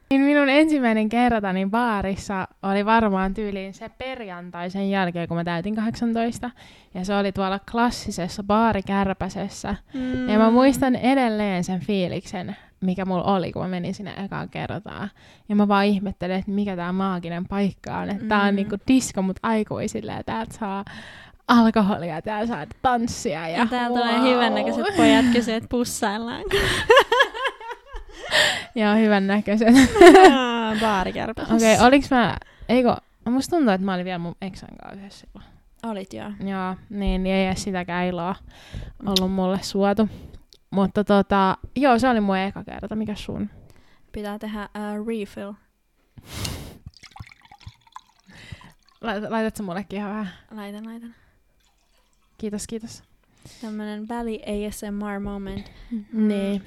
[0.10, 5.76] Niin minun ensimmäinen kertani baarissa oli varmaan tyyliin se perjantai sen jälkeen, kun mä täytin
[5.76, 6.52] 18.
[6.94, 9.76] Ja se oli tuolla klassisessa baarikärpäsessä.
[9.94, 10.30] Mm.
[10.30, 15.10] Ja mä muistan edelleen sen fiiliksen, mikä mulla oli, kun mä menin sinne ekaan kertaa.
[15.50, 18.10] Ja mä vaan ihmettelin, että mikä tää maaginen paikka on.
[18.10, 18.56] Että tää on Mm.
[18.56, 20.86] niinku disco mut aikuisille ja täältä saa
[21.50, 23.48] alkoholia täällä saa tanssia.
[23.48, 24.30] Ja, Ja täällä tulee wow.
[24.30, 26.44] hyvännäköiset pojat kysyä, että pussaillaan.
[28.76, 29.68] Joo, hyvän näköiset.
[30.82, 31.56] Baarikärpäsessä.
[31.56, 32.38] Okei, okay, oliks mä...
[32.70, 32.96] Eikö...
[33.30, 35.46] Musta tuntuu, että mä olin vielä mun eksän kanssa yhdessä silloin.
[35.84, 36.32] Olit joo.
[36.40, 38.36] Joo, niin ei edes sitäkään iloa
[39.06, 40.10] ollut mulle suotu.
[40.70, 42.96] Mutta tota, joo, se oli mun eka kerta.
[42.96, 43.50] Mikä sun?
[44.12, 45.54] Pitää tehdä uh, refill.
[49.02, 50.30] Laitat, laitatko mullekin ihan vähän?
[50.52, 51.16] Laitan, laitan.
[52.40, 53.04] Kiitos, kiitos.
[53.62, 55.72] Tämmönen väli ASMR moment.
[56.14, 56.62] Niin.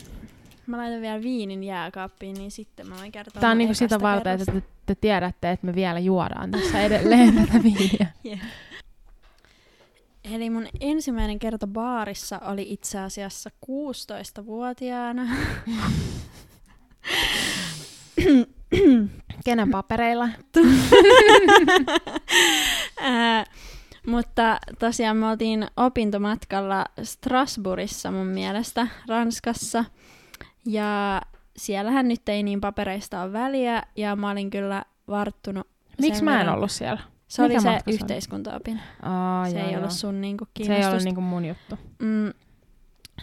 [0.67, 4.41] Mä laitan vielä viinin jääkaappiin, niin sitten mä voin kertoa Tää on niinku sitä varten,
[4.41, 8.07] että te, te tiedätte, että me vielä juodaan tässä edelleen tätä viiniä.
[8.27, 8.41] Yeah.
[10.25, 15.23] Eli mun ensimmäinen kerta baarissa oli itse asiassa 16-vuotiaana.
[19.45, 20.29] Kenen papereilla?
[23.01, 23.45] Ää,
[24.07, 29.85] mutta tosiaan me oltiin opintomatkalla Strasbourgissa mun mielestä, Ranskassa.
[30.67, 31.23] Ja
[31.57, 35.67] siellähän nyt ei niin papereista ole väliä, ja mä olin kyllä varttunut.
[36.01, 37.01] Miksi mä en ollut siellä?
[37.29, 37.95] Se oli Mikä se matka se oli?
[37.95, 38.81] yhteiskuntaopin.
[39.03, 39.79] Aa, se joo, ei joo.
[39.79, 41.79] ollut sun niinku Se ei ollut niinku mun juttu.
[41.99, 42.33] Mm,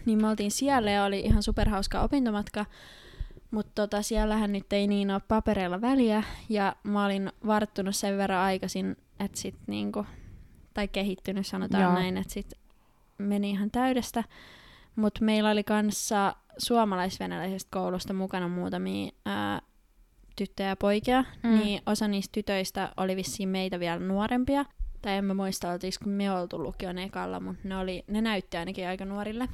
[0.05, 2.65] niin me oltiin siellä ja oli ihan superhauska opintomatka.
[3.51, 6.23] Mutta tota, siellähän nyt ei niin ole papereilla väliä.
[6.49, 10.05] Ja mä olin varttunut sen verran aikaisin, että sit niinku,
[10.79, 11.93] tai kehittynyt sanotaan Joo.
[11.93, 12.53] näin, että sit
[13.17, 14.23] meni ihan täydestä.
[14.95, 19.61] Mutta meillä oli kanssa suomalais-venäläisestä koulusta mukana muutamia ää,
[20.35, 21.59] tyttöjä ja poikia, Mm.
[21.59, 24.65] niin osa niistä tytöistä oli vissiin meitä vielä nuorempia.
[25.01, 28.87] Tai en mä muista, oltiinko me oltu lukion ekalla, mutta ne, oli, ne näytti ainakin
[28.87, 29.47] aika nuorille.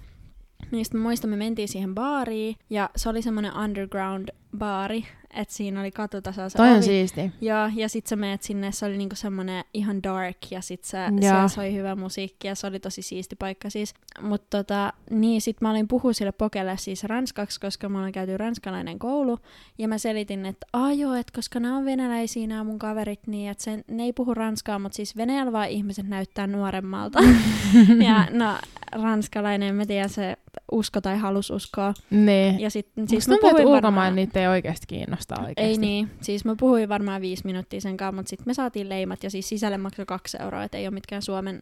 [0.61, 5.79] Sitten mä muistan, me mentiin siihen baariin, ja se oli semmoinen underground baari, että siinä
[5.79, 6.75] oli katutasolla se Toi ovi.
[6.77, 7.31] on siisti.
[7.41, 11.11] Joo, ja sit sä meet sinne, se oli niinku semmonen ihan dark, ja sit sä,
[11.19, 13.93] siellä soi hyvä musiikki, ja se oli tosi siisti paikka siis.
[14.21, 18.37] Mutta tota, niin sit mä olin puhua sille pokelle siis ranskaksi, koska mä olen käyty
[18.37, 19.39] ranskalainen koulu,
[19.77, 23.51] ja mä selitin, että aah joo, että koska nämä on venäläisiä nämä mun kaverit, niin
[23.51, 27.19] että sen, ne ei puhu ranskaa, mutta siis Venäjällä vaan ihmiset näyttää nuoremmalta.
[28.07, 28.57] ja no,
[28.91, 30.37] ranskalainen, en mä tiedä, se
[30.71, 31.93] usko tai halus uskoa.
[32.09, 32.59] Niin.
[32.59, 35.61] Ja sit, Siis mä että puhuin ulkomaan varmaan- niitä ei oikeasti kiinnosta oikeasti.
[35.61, 36.09] ei niin.
[36.21, 39.49] Siis mä puhuin varmaan viisi minuuttia sen kanssa, mutta sitten me saatiin leimat ja siis
[39.49, 41.61] sisälle maksoi kaksi euroa, et ei ole mitkään Suomen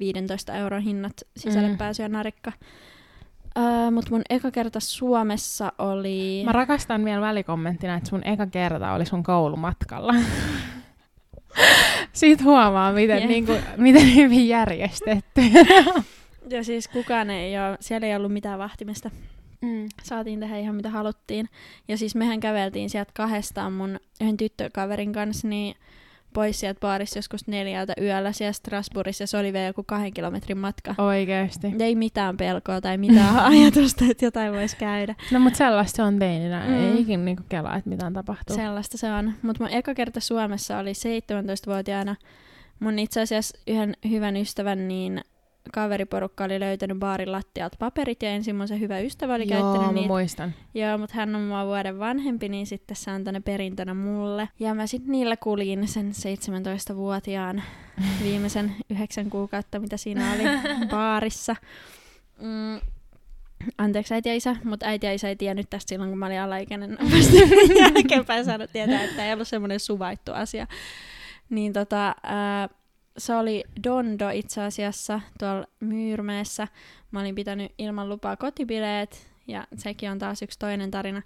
[0.00, 1.78] 15 euron hinnat sisälle Mm.
[1.78, 2.52] pääsyä narikka.
[3.58, 6.42] Öö, mutta mun eka kerta Suomessa oli...
[6.44, 10.14] Mä rakastan vielä välikommenttina, että sun eka kerta oli sun koulumatkalla.
[12.12, 13.28] Siitä huomaa, miten, Jep.
[13.28, 15.40] niinku, miten hyvin järjestetty.
[16.50, 19.10] Ja siis kukaan ei ole, siellä ei ollut mitään vahtimista.
[19.60, 19.88] Mm.
[20.02, 21.48] Saatiin tehdä ihan mitä haluttiin.
[21.88, 25.74] Ja siis mehän käveltiin sieltä kahdestaan mun yhden tyttökaverin kanssa niin
[26.32, 30.58] pois sieltä baarista joskus neljältä yöllä siellä Strasbourgissa ja se oli vielä joku kahden kilometrin
[30.58, 30.94] matka.
[30.98, 31.72] Oikeesti.
[31.80, 35.14] Ei mitään pelkoa tai mitään ajatusta, että jotain voisi käydä.
[35.30, 36.64] No mut sellaista se on teininä.
[36.66, 36.74] Mm.
[36.74, 38.56] Ei ikin niinku kelaa, että mitään tapahtuu.
[38.56, 39.32] Sellaista se on.
[39.42, 42.16] Mutta mun eka kerta Suomessa oli 17-vuotiaana.
[42.80, 45.20] Mun itse asiassa yhden hyvän ystävän niin
[45.72, 48.30] kaveriporukka oli löytänyt baarin lattialta paperit ja
[48.66, 50.08] se hyvä ystävä oli Joo, käyttänyt mä niitä.
[50.08, 50.54] muistan.
[50.74, 54.48] Joo, mutta hän on mua vuoden vanhempi, niin sitten se antoi ne perintönä mulle.
[54.60, 57.62] Ja mä sitten niillä kuljin sen 17-vuotiaan
[58.24, 60.42] viimeisen yhdeksän kuukautta, mitä siinä oli
[60.90, 61.56] baarissa.
[62.40, 62.80] Mm,
[63.78, 66.40] anteeksi äiti ja isä, mutta äiti ja isä ei tiennyt tästä silloin, kun mä olin
[66.40, 66.98] alaikäinen.
[67.16, 67.36] Vasta
[67.80, 70.66] jälkeenpäin saanut tietää, että ei ollut semmoinen suvaittu asia.
[71.50, 72.68] Niin tota, ää,
[73.18, 76.68] se oli Dondo itse asiassa tuolla Myyrmeessä.
[77.10, 81.22] Mä olin pitänyt ilman lupaa kotibileet ja sekin on taas yksi toinen tarina.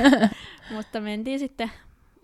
[0.74, 1.70] Mutta mentiin sitten,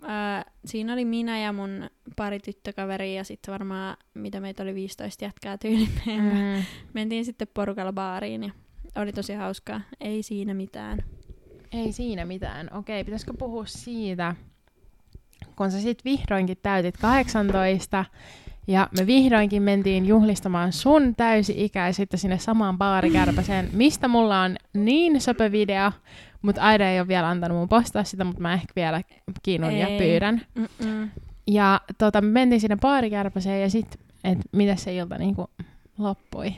[0.01, 5.25] ää, siinä oli minä ja mun pari tyttökaveria ja sitten varmaan, mitä meitä oli 15
[5.25, 5.89] jätkää tyyliin.
[6.05, 6.63] Mm.
[6.93, 8.51] Mentiin sitten porukalla baariin ja
[8.95, 9.81] oli tosi hauskaa.
[9.99, 11.03] Ei siinä mitään.
[11.71, 12.73] Ei siinä mitään.
[12.73, 14.35] Okei, pitäisikö puhua siitä,
[15.55, 18.05] kun sä sit vihdoinkin täytit 18
[18.67, 25.51] ja me vihdoinkin mentiin juhlistamaan sun täysi-ikäisyyttä sinne samaan baarikärpäseen, mistä mulla on niin söpö
[25.51, 25.91] video,
[26.41, 29.01] mutta Aida ei ole vielä antanut mun postaa sitä, mutta mä ehkä vielä
[29.43, 29.79] kiinnun ei.
[29.79, 30.41] ja pyydän.
[30.55, 31.09] Mm-mm.
[31.47, 35.49] Ja tota, me mentiin sinne baarikärpäseen ja sitten, että miten se ilta niinku
[35.97, 36.55] loppui.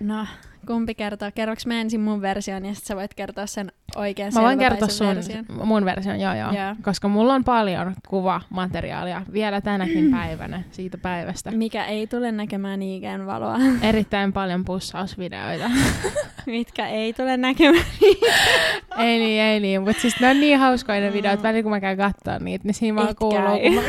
[0.00, 0.26] No,
[0.66, 1.30] kumpi kertoo?
[1.34, 4.88] Kerroks mä ensin mun version ja sitten sä voit kertoa sen oikein Mä voin kertoa
[4.88, 5.44] sun, version.
[5.64, 6.76] mun version, joo, joo joo.
[6.82, 11.50] Koska mulla on paljon kuvamateriaalia vielä tänäkin päivänä siitä päivästä.
[11.50, 13.56] Mikä ei tule näkemään ikään valoa.
[13.88, 15.70] Erittäin paljon pussausvideoita.
[16.46, 17.84] Mitkä ei tule näkemään
[18.98, 19.82] Ei niin, ei niin.
[19.82, 21.42] Mutta siis ne on niin hauskoja ne videot.
[21.42, 23.82] Välillä kun mä käyn katsoa niitä, niin siinä vaan kuuluu, kun mä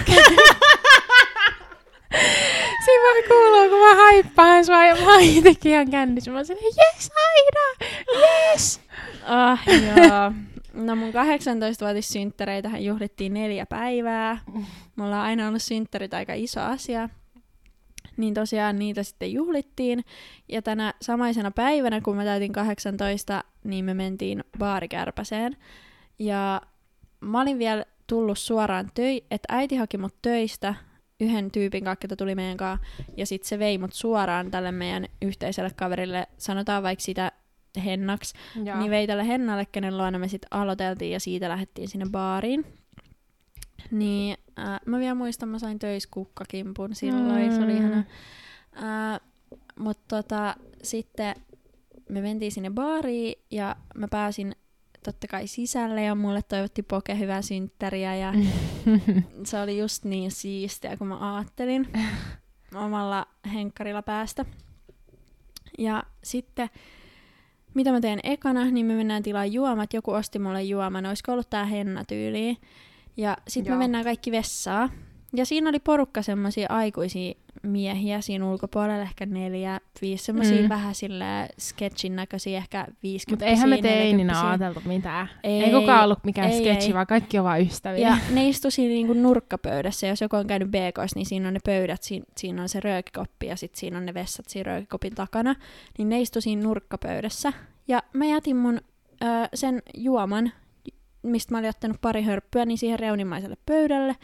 [2.85, 6.31] Siinä vaan kuuluu, kun mä haippaan sua ja mä oon itekin ihan kännissä.
[6.31, 8.81] Mä oon silleen, yes Aida, yes!
[9.23, 10.31] Ah, joo.
[10.73, 14.37] No mun 18-vuotissynttäreitä juhlittiin neljä päivää.
[14.95, 17.09] Mulla on aina ollut synttärit aika iso asia.
[18.17, 20.05] Niin tosiaan niitä sitten juhlittiin.
[20.49, 25.57] Ja tänä samaisena päivänä, kun mä täytin 18, niin me mentiin baarikärpäseen.
[26.19, 26.61] Ja
[27.19, 30.75] mä olin vielä tullut suoraan töi, että äiti haki mut töistä
[31.19, 32.85] yhden tyypin kanssa, tuli meidän kanssa,
[33.17, 37.31] ja sitten se vei mut suoraan tälle meidän yhteiselle kaverille, sanotaan vaikka sitä
[37.85, 38.79] Hennaksi, Joo.
[38.79, 42.65] niin vei tälle Hennalle, kenen luona me sitten aloiteltiin, ja siitä lähdettiin sinne baariin.
[43.91, 47.55] Niin äh, mä vielä muistan, mä sain töissä kukkakimpun silloin, mm.
[47.55, 47.77] se oli mm.
[47.77, 47.97] ihana.
[47.97, 49.19] Äh,
[49.79, 51.35] Mutta tota, sitten
[52.09, 54.55] me mentiin sinne baariin, ja mä pääsin
[55.05, 58.33] totta kai sisälle ja mulle toivotti Poke hyvää synttäriä ja
[59.45, 61.87] se oli just niin siistiä kuin mä ajattelin
[62.75, 64.45] omalla henkkarilla päästä.
[65.77, 66.69] Ja sitten
[67.73, 69.93] mitä mä teen ekana, niin me mennään tilaa juomat.
[69.93, 72.57] Joku osti mulle juoman, olisiko ollut tää henna tyyliin.
[73.17, 74.91] Ja sitten me mennään kaikki vessaan.
[75.33, 77.33] Ja siinä oli porukka semmoisia aikuisia
[77.65, 80.69] miehiä siinä ulkopuolella, ehkä neljä, viisi semmoisia mm.
[80.69, 85.29] vähän sille sketchin näköisiä, ehkä 50 Mutta eihän me teininä ajateltu mitään.
[85.43, 86.93] Ei, ei kukaan ollut mikään ei, sketchi, ei.
[86.93, 88.07] vaan kaikki on vaan ystäviä.
[88.07, 91.59] Ja ne istu siinä niinku nurkkapöydässä, jos joku on käynyt BKs, niin siinä on ne
[91.65, 95.55] pöydät, siinä, siinä on se röökikoppi ja sitten siinä on ne vessat siinä röökikopin takana.
[95.97, 97.53] Niin ne istu siinä nurkkapöydässä.
[97.87, 98.81] Ja mä jätin mun
[99.23, 100.51] ö, sen juoman
[101.25, 104.15] mistä mä olin ottanut pari hörppyä, niin siihen reunimaiselle pöydälle.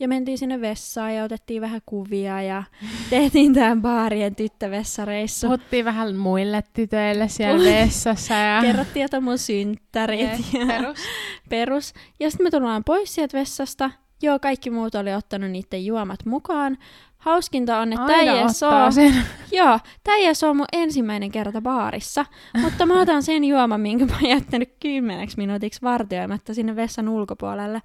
[0.00, 2.62] Ja mentiin sinne vessaan ja otettiin vähän kuvia ja
[3.10, 5.46] tehtiin tämän baarien tyttövessareissu.
[5.46, 8.34] Puhuttiin vähän muille tytöille siellä vessassa.
[8.34, 8.60] Ja...
[8.66, 10.20] Kerrottiin, että mun synttärit.
[10.20, 10.98] Ja perus.
[11.50, 11.94] perus.
[12.20, 13.90] Ja sitten me tullaan pois sieltä vessasta.
[14.22, 16.78] Joo, kaikki muut oli ottanut niiden juomat mukaan.
[17.18, 18.28] Hauskinta on, että tämä ei
[18.92, 19.14] sen.
[19.58, 22.26] Joo, tämä ei ole mun ensimmäinen kerta baarissa,
[22.62, 27.82] mutta mä otan sen juoman, minkä mä oon jättänyt kymmeneksi minuutiksi vartioimatta sinne vessan ulkopuolelle.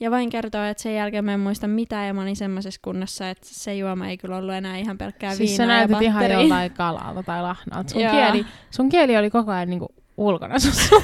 [0.00, 3.30] Ja vain kertoo, että sen jälkeen mä en muista mitään ja mä olin semmoisessa kunnossa,
[3.30, 6.06] että se juoma ei kyllä ollut enää ihan pelkkää siis viinaa ja batteri.
[6.06, 7.88] ihan jollain kalalta tai lahnalta.
[7.88, 10.72] Sun, kieli, sun kieli oli koko ajan niinku ulkona sun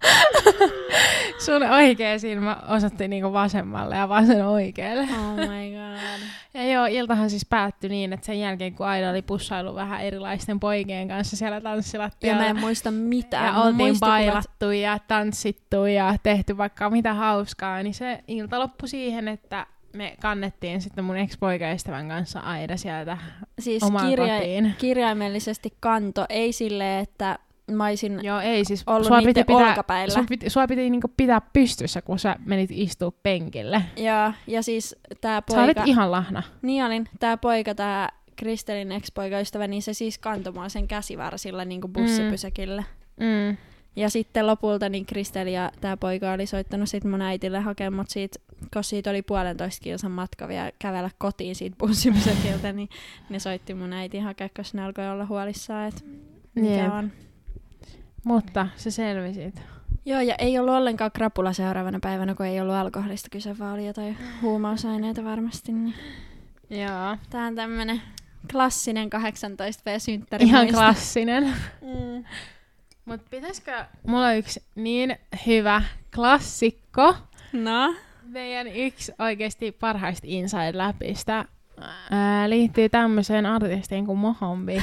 [1.44, 5.02] Sun oikea silmä osoitti niinku vasemmalle ja vasen oikealle.
[5.02, 6.20] Oh my god.
[6.54, 10.60] Ja joo, iltahan siis päättyi niin, että sen jälkeen kun Aida oli pussailu vähän erilaisten
[10.60, 12.42] poikien kanssa siellä tanssilattialla.
[12.42, 13.46] Ja mä en muista mitään.
[13.46, 19.28] Ja oltiin bailattu ja tanssittu ja tehty vaikka mitä hauskaa, niin se ilta loppui siihen,
[19.28, 23.18] että me kannettiin sitten mun ex-poikaystävän kanssa Aida sieltä
[23.58, 24.74] siis omaan kirja- kotiin.
[24.78, 27.38] kirjaimellisesti kanto, ei silleen, että
[27.72, 30.14] mä olisin Joo, ei, siis ollut sua piti pitää, olkapäillä.
[30.14, 33.82] Sua piti, sua piti niinku pitää pystyssä, kun sä menit istua penkille.
[33.96, 35.60] Joo, ja siis tää poika...
[35.60, 36.42] Sä olit ihan lahna.
[36.62, 37.08] Niin olin.
[37.20, 42.84] Tää poika, tää Kristelin ex-poikaystävä, niin se siis kantoi sen käsivarsilla niinku bussipysäkille.
[43.20, 43.26] Mm.
[43.26, 43.56] Mm.
[43.96, 48.10] Ja sitten lopulta niin Kristeli ja tämä poika oli soittanut sit mun äitille hakemaan mut
[48.10, 48.38] siitä,
[48.72, 52.88] kun siitä oli puolentoista kilsan matka vielä kävellä kotiin siitä bussipysäkiltä, niin
[53.30, 56.00] ne soitti mun äiti hakea, koska ne alkoi olla huolissaan, että
[56.54, 56.92] mikä Jep.
[56.92, 57.12] on.
[58.24, 59.52] Mutta se selvisi.
[60.04, 63.86] Joo, ja ei ollut ollenkaan krapula seuraavana päivänä, kun ei ollut alkoholista kyse, vaan oli
[63.86, 65.72] jotain huumausaineita varmasti.
[65.72, 65.94] Niin.
[66.70, 67.16] Joo.
[67.30, 68.02] Tää on tämmönen
[68.52, 70.44] klassinen 18V-synttäri.
[70.44, 71.44] Ihan klassinen.
[71.80, 72.24] Mm.
[73.04, 73.84] Mut pitäisikö...
[74.06, 75.82] Mulla on yksi niin hyvä
[76.14, 77.14] klassikko.
[77.52, 77.94] No?
[78.22, 81.44] Meidän yksi oikeasti parhaista inside-läpistä
[82.10, 84.82] ää, liittyy tämmöiseen artistiin kuin Mohombi.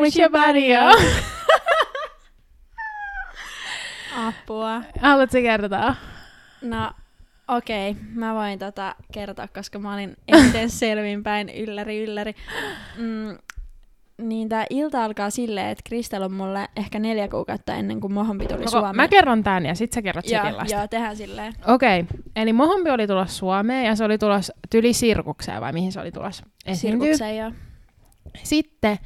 [0.00, 1.00] makes your body up.
[4.26, 4.82] Apua.
[5.00, 5.94] Haluatko kertoa?
[6.62, 6.90] No,
[7.48, 7.90] okei.
[7.90, 8.02] Okay.
[8.14, 12.34] Mä voin tota kertoa, koska mä olin eniten selvinpäin ylläri ylläri.
[12.96, 13.38] Mm,
[14.22, 18.46] niin tää ilta alkaa silleen, että Kristel on mulle ehkä neljä kuukautta ennen kuin Mohombi
[18.46, 18.96] tuli Koko, Suomeen.
[18.96, 20.74] mä kerron tän ja sit sä kerrot Joo, Setillasta.
[20.74, 21.54] joo, tehdään silleen.
[21.66, 22.04] Okei,
[22.36, 26.12] eli Mohombi oli tulossa Suomeen ja se oli tulossa tyli sirkukseen vai mihin se oli
[26.12, 27.00] tulossa esiintyy.
[27.00, 27.52] Sirkukseen joo.
[28.42, 28.98] Sitten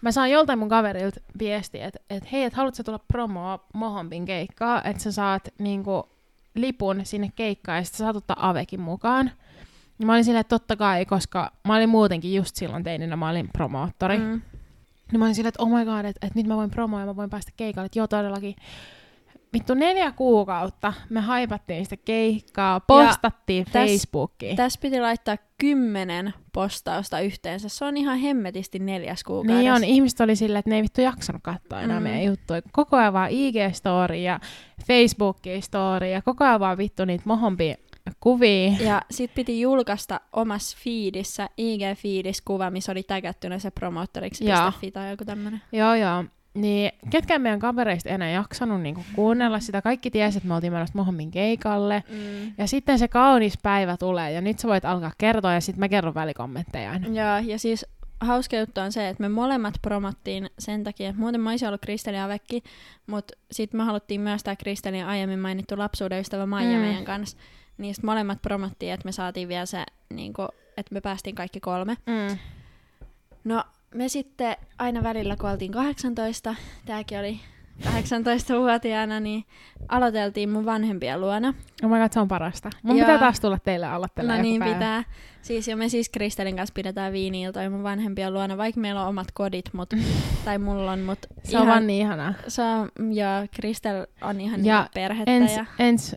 [0.00, 4.82] mä saan joltain mun kaverilta viestiä, että et, hei, et haluatko tulla promoa Mohombin keikkaa,
[4.82, 6.08] että sä saat niinku,
[6.54, 9.30] lipun sinne keikkaan ja sitten saat ottaa Avekin mukaan.
[9.98, 13.30] Ja mä olin silleen, että totta kai, koska mä olin muutenkin just silloin teininä, mä
[13.30, 14.18] olin promoottori.
[14.18, 14.24] Mm.
[14.24, 14.40] Mm.
[15.12, 17.06] Niin mä olin silleen, että oh my god, että, että nyt mä voin promoa ja
[17.06, 17.86] mä voin päästä keikalle.
[17.86, 18.56] Että joo, todellakin.
[19.52, 24.56] Vittu neljä kuukautta me haipattiin sitä keikkaa, postattiin täs- Facebookiin.
[24.56, 27.68] Tässä piti laittaa kymmenen postausta yhteensä.
[27.68, 29.58] Se on ihan hemmetisti neljäs kuukaudessa.
[29.60, 32.02] Niin on, ihmiset oli silleen, että ne ei vittu jaksanut katsoa enää Mm.
[32.04, 32.62] meidän juttuja.
[32.72, 34.40] Koko ajan vaan IG-story ja
[34.82, 37.74] Facebook-story ja koko ajan vaan vittu niitä mohompi
[38.20, 38.72] kuvia.
[38.80, 45.24] Ja sit piti julkaista omassa feedissä, IG-feedissä kuva, missä oli tägättynä se promoottoriksi.fi tai joku
[45.24, 45.62] tämmönen.
[45.72, 46.24] Joo, joo.
[46.54, 49.82] Niin ketkään meidän kavereista ei enää jaksanut niinku kuunnella sitä.
[49.82, 52.02] Kaikki tiesi, että me oltiin menossa Mohomin keikalle.
[52.08, 52.52] Mm.
[52.58, 55.88] Ja sitten se kaunis päivä tulee ja nyt sä voit alkaa kertoa ja sitten mä
[55.88, 57.08] kerron välikommentteja aina.
[57.08, 57.86] Ja, ja siis
[58.20, 61.80] hauska juttu on se, että me molemmat promottiin sen takia, että muuten mä olisin ollut
[61.80, 62.62] Kristelin Avekki,
[63.06, 66.84] mutta sitten me haluttiin myös tämä Kristelin aiemmin mainittu lapsuuden ystävä Maija Mm.
[66.84, 67.36] meidän kanssa.
[67.78, 69.84] Niin sit molemmat promottiin, että me saatiin vielä se,
[70.14, 70.42] niinku,
[70.76, 71.96] että me päästiin kaikki kolme.
[72.06, 72.38] Mm.
[73.44, 76.54] No me sitten aina välillä, kun oltiin 18,
[76.86, 77.40] tämäkin oli
[77.84, 79.44] 18-vuotiaana, niin
[79.88, 81.54] aloiteltiin mun vanhempien luona.
[81.84, 82.70] Oh my god, se on parasta.
[82.82, 83.06] Mun Joo.
[83.06, 84.74] pitää taas tulla teille aloittelemaan No niin päivä.
[84.74, 85.04] pitää.
[85.42, 89.26] Siis jo me siis Kristelin kanssa pidetään viini-iltoja mun vanhempien luona, vaikka meillä on omat
[89.32, 89.90] kodit, mut,
[90.44, 92.34] tai mulla on, mut Se on vaan niin ihanaa.
[92.48, 95.30] se on, ja Kristel on ihan Ja niinku perhettä.
[95.32, 96.16] Ens, ja, ens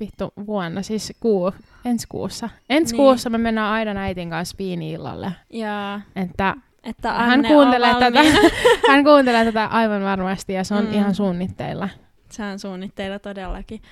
[0.00, 1.52] vittu vuonna, siis kuu,
[1.84, 2.48] ensi kuussa.
[2.70, 2.96] Ensi Niin.
[2.96, 5.32] kuussa me mennään aina äitin kanssa viini-illalle.
[5.50, 8.20] ja Että että hän Anne kuuntelee, on tätä,
[8.90, 10.92] hän kuuntelee tätä aivan varmasti ja se on mm.
[10.92, 11.88] ihan suunnitteilla.
[12.30, 13.82] Se on suunnitteilla todellakin.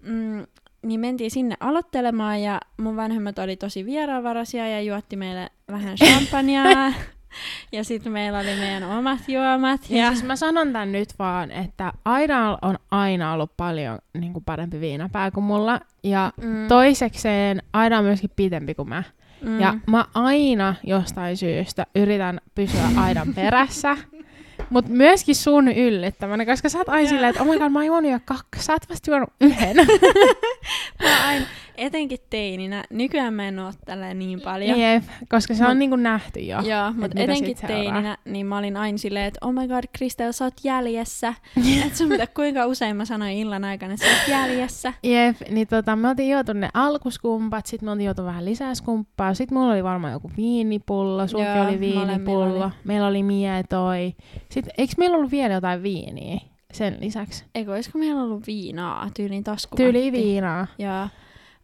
[0.00, 0.46] Mm,
[0.82, 6.64] niin mentiin sinne aloittelemaan ja mun vanhemmat oli tosi vieraanvaraisia ja juotti meille vähän champagnea.
[7.72, 9.80] ja sitten meillä oli meidän omat juomat.
[9.90, 13.98] Ja, Ja, ja siis mä sanon tän nyt vaan, että Aida on aina ollut paljon
[14.18, 15.80] niin kuin parempi viinapää kuin mulla.
[16.02, 19.02] Ja mm, toisekseen Aida on myöskin pitempi kuin mä.
[19.42, 23.96] mm, Ja mä aina jostain syystä yritän pysyä Aidan perässä.
[24.70, 27.86] Mutta myöskin sun yllättävänä, koska sä oot aina silleen, että oh my god, mä oon
[27.86, 29.76] juonut jo kaksi, sä oot vasta juonut yhden.
[31.02, 31.46] mä aina,
[31.78, 34.80] etenkin teininä, nykyään mä en oo tällä niin paljon.
[34.80, 36.60] Jep, koska se Mut- on niinku nähty jo.
[36.60, 40.44] Joo, mutta etenkin teininä, niin mä olin aina silleen, että oh my god, Kristel, sä
[40.44, 41.34] oot jäljessä.
[41.86, 44.92] Et sun mitä, kuinka usein mä sanoin illan aikana, että sä oot jäljessä.
[45.02, 49.34] Jep, niin tota, me oltiin juotu ne alkuskumpat, sit me oltiin juotu vähän lisää skumppaa,
[49.34, 52.72] sit mulla oli varmaan joku viinipullo, sulki Joo, oli viinipullo, oli.
[52.84, 54.14] meillä oli mietoi.
[54.50, 56.40] Sitten, eikö meillä ollut vielä jotain viiniä
[56.72, 57.44] sen lisäksi?
[57.54, 59.82] Eikö, olisiko meillä ollut viinaa, tyyliin taskuvatti?
[59.82, 60.66] Tyyli viinaa.
[60.78, 61.08] Joo.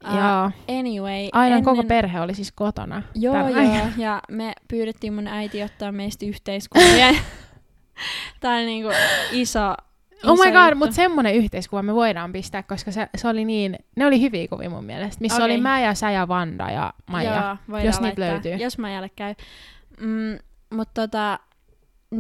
[0.08, 0.78] Uh, Joo.
[0.78, 1.64] anyway, Aina ennen...
[1.64, 3.02] koko perhe oli siis kotona.
[3.14, 3.92] Joo, joo, aikana.
[3.96, 7.14] ja me pyydettiin mun äiti ottaa meistä yhteiskuvia.
[8.40, 8.90] Tää on niinku
[9.32, 9.74] iso, iso
[10.26, 14.06] Oh my god, mutta semmonen yhteiskuva me voidaan pistää, koska se, se oli niin, ne
[14.06, 15.54] oli hyviä kuvia mun mielestä, missä Okei.
[15.54, 17.56] oli mä ja sä ja Vanda ja Maija.
[17.68, 18.64] Joo, jos niitä laittaa, löytyy.
[18.64, 19.34] Jos Maijalle käy.
[20.00, 20.38] Mm,
[20.70, 21.38] mutta tota,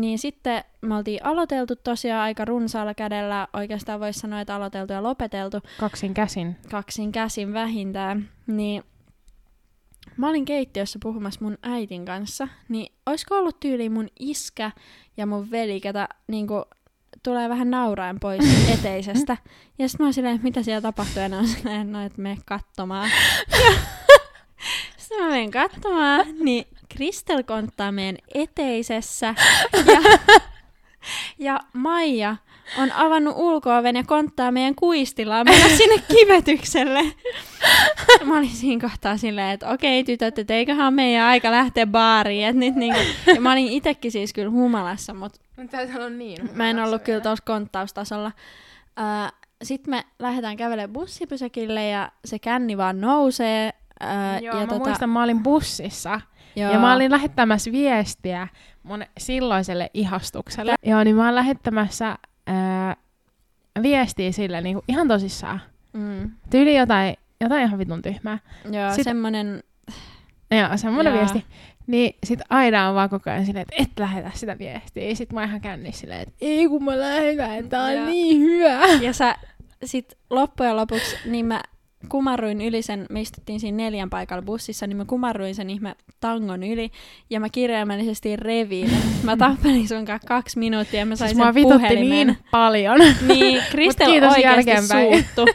[0.00, 3.48] niin sitten me oltiin aloiteltu tosiaan aika runsaalla kädellä.
[3.52, 6.56] Oikeastaan voisi sanoa, että aloiteltu ja lopeteltu Kaksin käsin.
[6.70, 8.28] kaksin käsin vähintään.
[8.46, 8.82] Niin
[10.16, 14.70] mä olin keittiössä puhumassa mun äitin kanssa, niin olisiko ollut tyyli mun iskä
[15.16, 16.64] ja mun veli, ketä niinku,
[17.22, 18.44] tulee vähän nauraen pois
[18.78, 19.36] eteisestä.
[19.78, 22.22] Ja sitten mä oon silleen, että mitä siellä tapahtuu, ja ne on silleen, no, että
[22.22, 23.10] mene katsomaan.
[24.96, 29.34] Sitten mä menen katsomaan, niin Kristel konttaa meidän eteisessä.
[29.86, 30.00] Ja,
[31.38, 32.36] ja Maija
[32.78, 37.00] on avannut ulko-oven ja konttaa meidän kuistilaa mennä sinne kivetykselle.
[38.24, 42.46] Mä olin siinä kohtaa silleen, että okei tytöt, että eiköhän meidän aika lähteä baariin.
[42.46, 43.00] Et nyt niinku,
[43.34, 45.40] ja mä olin itekin siis kyllä humalassa, mutta
[46.18, 46.50] niin.
[46.52, 48.32] mä en ollut kyllä tuossa konttaustasolla.
[49.00, 49.32] Uh,
[49.62, 53.70] Sitten me lähdetään kävelemään bussipysäkille ja se känni vaan nousee.
[54.02, 56.20] Uh, Joo, ja mä muistan, mä olin bussissa
[56.56, 58.48] joo, ja mä olin lähettämässä viestiä
[58.82, 60.74] mun silloiselle ihastukselle.
[60.86, 62.96] Joo, niin mä oon lähettämässä ää,
[63.82, 65.60] viestiä sille niin kuin ihan tosissaan.
[65.92, 68.38] Mm, Tyyli jotain, jotain ihan vitun tyhmää.
[68.72, 69.62] joo Sit- semmonen,
[70.50, 71.20] Joo, semmoinen Joo.
[71.20, 71.44] viesti.
[71.86, 75.14] Niin sit Aida on vaan koko ajan silleen, että et lähetä sitä viestiä.
[75.14, 78.06] Sit mä ihan kännissä silleen, että ei kun mä lähetän, tää on Joo.
[78.06, 78.86] niin hyvä.
[79.00, 79.36] Ja sä
[79.84, 81.62] sit loppujen lopuksi, niin mä
[82.08, 86.62] kumarruin yli sen, me istuttiin siinä neljän paikalla bussissa, niin mä kumarruin sen ihme tangon
[86.62, 86.90] yli,
[87.30, 88.90] ja mä kirjaimellisesti reviin.
[89.22, 92.26] Mä tappelin sun kanssa kaksi minuuttia, ja mä sain Siis sen vitutti puhelimen.
[92.26, 92.98] niin paljon.
[93.28, 95.24] Niin, Kristel oikeasti jälkeenpäin.
[95.24, 95.52] suuttu.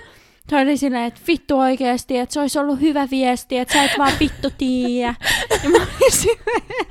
[0.49, 3.91] Se oli silleen, että vittu oikeasti, että se olisi ollut hyvä viesti, että sä et
[3.97, 5.15] vaan vittu tiiä.
[5.63, 6.87] Ja mä olin silleen,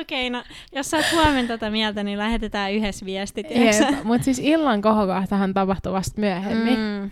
[0.00, 0.42] okei, no
[0.72, 3.84] jos sä oot huomenna tätä mieltä, niin lähetetään yhdessä viesti, tiiäksä?
[3.84, 6.78] Jep, Mut siis illan kohokohtahan tapahtui vasta myöhemmin.
[6.78, 7.10] Mm.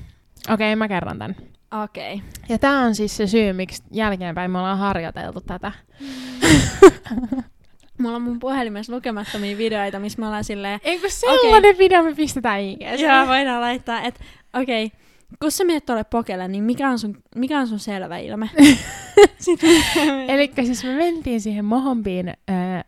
[0.54, 1.36] Okei, mä kerron tän.
[1.72, 2.14] Okei.
[2.14, 2.28] Okay.
[2.48, 5.72] Ja tää on siis se syy, miksi jälkeenpäin me ollaan harjoiteltu tätä.
[7.98, 11.78] Mulla on mun puhelimessa lukemattomia videoita, missä me ollaan silleen, Eikö sellainen okay.
[11.78, 12.80] video me pistetään IG?
[12.98, 14.20] joo, voidaan laittaa, että
[14.54, 14.98] okei, okay,
[15.40, 18.50] kun sä menet tuolle pokelle, niin mikä on sun, mikä on sun selvä ilme?
[20.28, 22.84] Eli siis me mentiin siihen Mohombiin äh,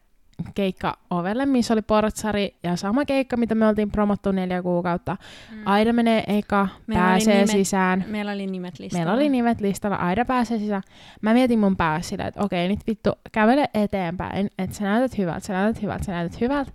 [0.54, 5.16] keikka-ovelle, missä oli portsari ja sama keikka, mitä me oltiin promottu neljä kuukautta.
[5.52, 5.62] Mm.
[5.66, 8.04] Aida menee eka, Meillä pääsee nimet- sisään.
[8.08, 9.04] Meillä oli nimet listalla.
[9.04, 10.82] Meillä oli nimet listalla, Aida pääsee sisään.
[11.22, 15.46] Mä mietin mun päässä silleen, että okei, nyt vittu, kävele eteenpäin, että sä näytät hyvältä,
[15.46, 16.72] sä näytät hyvältä, sä näytät hyvältä.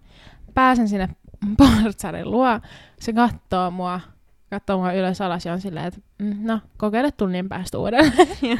[0.54, 1.10] Pääsen sinne
[1.58, 2.60] portsarin luo,
[3.00, 4.00] se kattoo mua,
[4.50, 8.14] kattoo mua ylös alas ja on silleen, että mm, no, kokeile tunnin päästä uudelleen.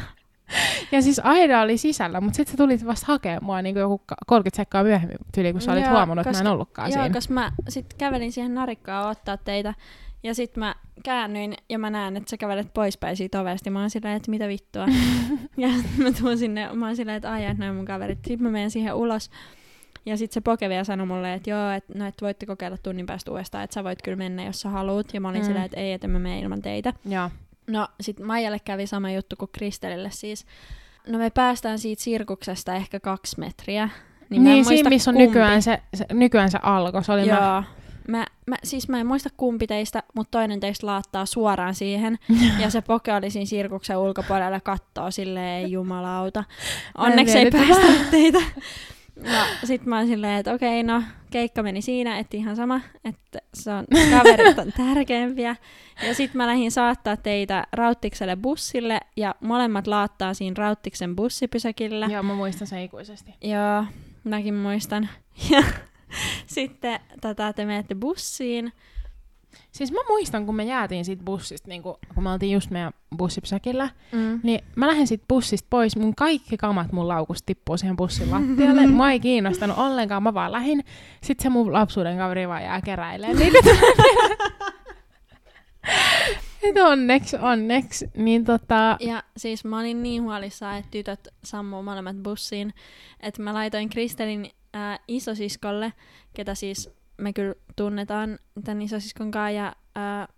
[0.92, 4.16] Ja siis Aida oli sisällä, mutta sitten sä tulit vasta hakemaan mua niin joku ka-
[4.26, 7.14] 30 sekkaa myöhemmin tyyliin, kun sä olit Joo, huomannut, että mä en ollutkaan Joo, siinä.
[7.14, 9.74] koska mä sit kävelin siihen narikkaan ottaa teitä.
[10.22, 10.74] Ja sit mä
[11.04, 13.70] käännyin ja mä näen, että sä kävelet poispäin siitä ovesta.
[13.70, 14.86] Mä oon silleen, että mitä vittua.
[15.56, 18.18] ja mä tuun sinne, mä oon silleen, että aijaa, noin mun kaverit.
[18.26, 19.30] Sitten mä menen siihen ulos.
[20.06, 23.06] Ja sitten se poke vielä sanoi mulle, että joo, että no, et voitte kokeilla tunnin
[23.06, 25.14] päästä uudestaan, että sä voit kyllä mennä, jos sä haluut.
[25.14, 25.46] Ja mä olin Mm.
[25.46, 26.92] silleen, että ei, että mä mene ilman teitä.
[27.08, 27.30] Joo.
[27.70, 30.46] No sit Maijalle kävi sama juttu kuin Kristelille siis.
[31.08, 33.88] No me päästään siitä sirkuksesta ehkä kaksi metriä.
[34.30, 35.26] Niin, mä niin siinä, missä on kumpi.
[35.26, 37.36] nykyään se, se, nykyään se alko, se oli mä.
[37.36, 37.64] Joo.
[38.08, 42.18] Mä, mä, siis mä en muista kumpi teistä, mutta toinen teistä laattaa suoraan siihen.
[42.62, 46.44] ja se poke oli siinä sirkuksen ulkopuolella kattoo silleen jumalauta.
[46.98, 48.38] Mä Onneksi ei päästä teitä.
[49.22, 53.38] No sit mä oon silleen, että okei, no keikka meni siinä, että ihan sama, että
[53.54, 53.86] se on,
[54.18, 55.56] kaverit on tärkeämpiä.
[56.06, 62.06] Ja sit mä lähdin saattaa teitä Rauttikselle bussille ja molemmat laattaa siinä Rauttiksen bussipysäkillä.
[62.06, 63.34] Joo, mä muistan sen ikuisesti.
[63.42, 63.84] Joo,
[64.24, 65.08] mäkin muistan.
[65.50, 65.62] Ja
[66.46, 68.72] sitten tota, te menette bussiin.
[69.72, 72.92] Siis mä muistan, kun me jäätiin siitä bussista, niin kun, kun me oltiin just meidän
[73.16, 74.40] bussipsäkillä, Mm.
[74.42, 78.86] niin mä lähdin siitä bussista pois, mun kaikki kamat mun laukusta tippuu siihen bussin lattialle.
[78.86, 80.84] Mua ei kiinnostanut ollenkaan, mä vaan lähin.
[81.22, 83.58] Sitten se mun lapsuuden kaveri vaan jää keräilemään niitä.
[86.62, 88.10] Et onneksi, onneksi.
[88.16, 92.74] Niin tota, Ja siis mä olin niin huolissaan, että tytöt sammuu molemmat bussiin,
[93.20, 95.92] että mä laitoin Kristelin ää, isosiskolle,
[96.34, 96.90] ketä siis
[97.20, 100.28] me kyllä tunnetaan tämän isosiskon kanssa ja ää,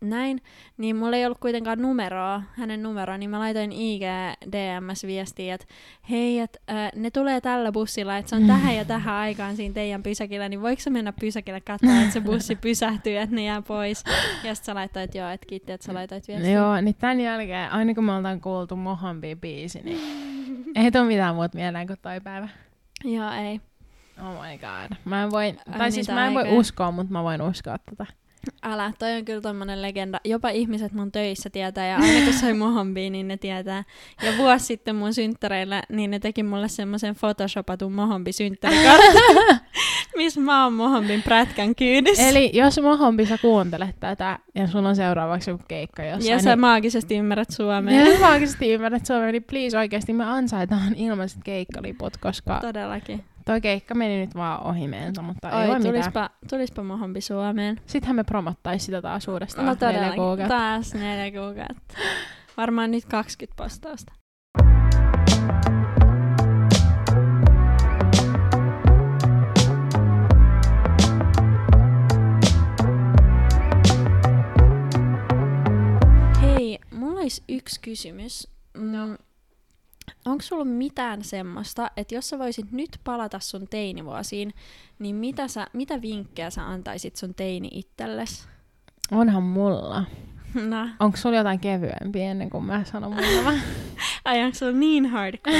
[0.00, 0.40] näin,
[0.76, 4.02] niin mulla ei ollut kuitenkaan numeroa, hänen numeroa, niin mä laitoin IG
[4.52, 5.66] DMS-viestiä, että
[6.10, 9.74] hei, että ää, ne tulee tällä bussilla, että se on tähän ja tähän aikaan siinä
[9.74, 13.62] teidän pysäkillä, niin voiko sä mennä pysäkille katsoa, että se bussi pysähtyy, että ne jää
[13.62, 14.04] pois.
[14.44, 16.50] Ja sitten sä laitoit, että joo, että kiitti, että sä laitoit viestiä.
[16.52, 19.98] joo, niin tämän jälkeen, aina kun me oltaan kuultu Mohambi biisi, niin
[20.74, 22.48] ei tule mitään muuta mieleen kuin toi päivä.
[23.04, 23.60] Joo, ei.
[24.22, 24.96] Oh my god.
[25.04, 26.60] Mä en voi, Ai tai siis niitä mä en voi aikoja.
[26.60, 28.06] uskoa, mutta mä voin uskoa tätä.
[28.62, 30.20] Älä, toi on kyllä tommonen legenda.
[30.24, 33.84] Jopa ihmiset mun töissä tietää, ja aina kun sai mohombiin, niin ne tietää.
[34.22, 39.60] Ja vuosi sitten mun synttäreillä, niin ne teki mulle semmoisen photoshopatun mohombi synttärikartan,
[40.16, 42.28] missä mä oon mohombin prätkän kyydissä.
[42.28, 46.50] Eli jos Mohombi sä kuuntelet tätä ja sulla on seuraavaksi joku keikka jossain, ja sä
[46.50, 48.04] niin maagisesti ymmärrät suomea.
[48.04, 53.24] Ja mä oikeasti ymmärrät suomea, niin please oikeasti me ansaitaan ilmaiset keikkaliput, koska Todellakin.
[53.44, 55.94] Toi keikka meni nyt vaan ohi meiltä, mutta ei Oi, voi mitään.
[55.94, 57.80] tulispa, tulispa mohombi Suomeen.
[57.86, 60.48] Sittenhän me promottais sitä taas uudestaan No neljä kuukautta.
[60.48, 61.94] taas neljä kuukautta.
[62.56, 64.12] Varmaan nyt 20 postausta.
[76.42, 78.48] Hei, mulla olisi yksi kysymys.
[78.74, 79.16] No.
[80.24, 84.54] Onko sulla mitään semmoista, että jos sä voisit nyt palata sun teinivuosiin,
[84.98, 88.48] niin mitä, sä, mitä vinkkejä sä antaisit sun teini itsellesi?
[89.12, 90.04] Onhan mulla.
[90.54, 93.52] No, Onko sulla jotain kevyempiä ennen kuin mä sanon mulla?
[94.24, 95.56] ai onko sulla niin hardcore?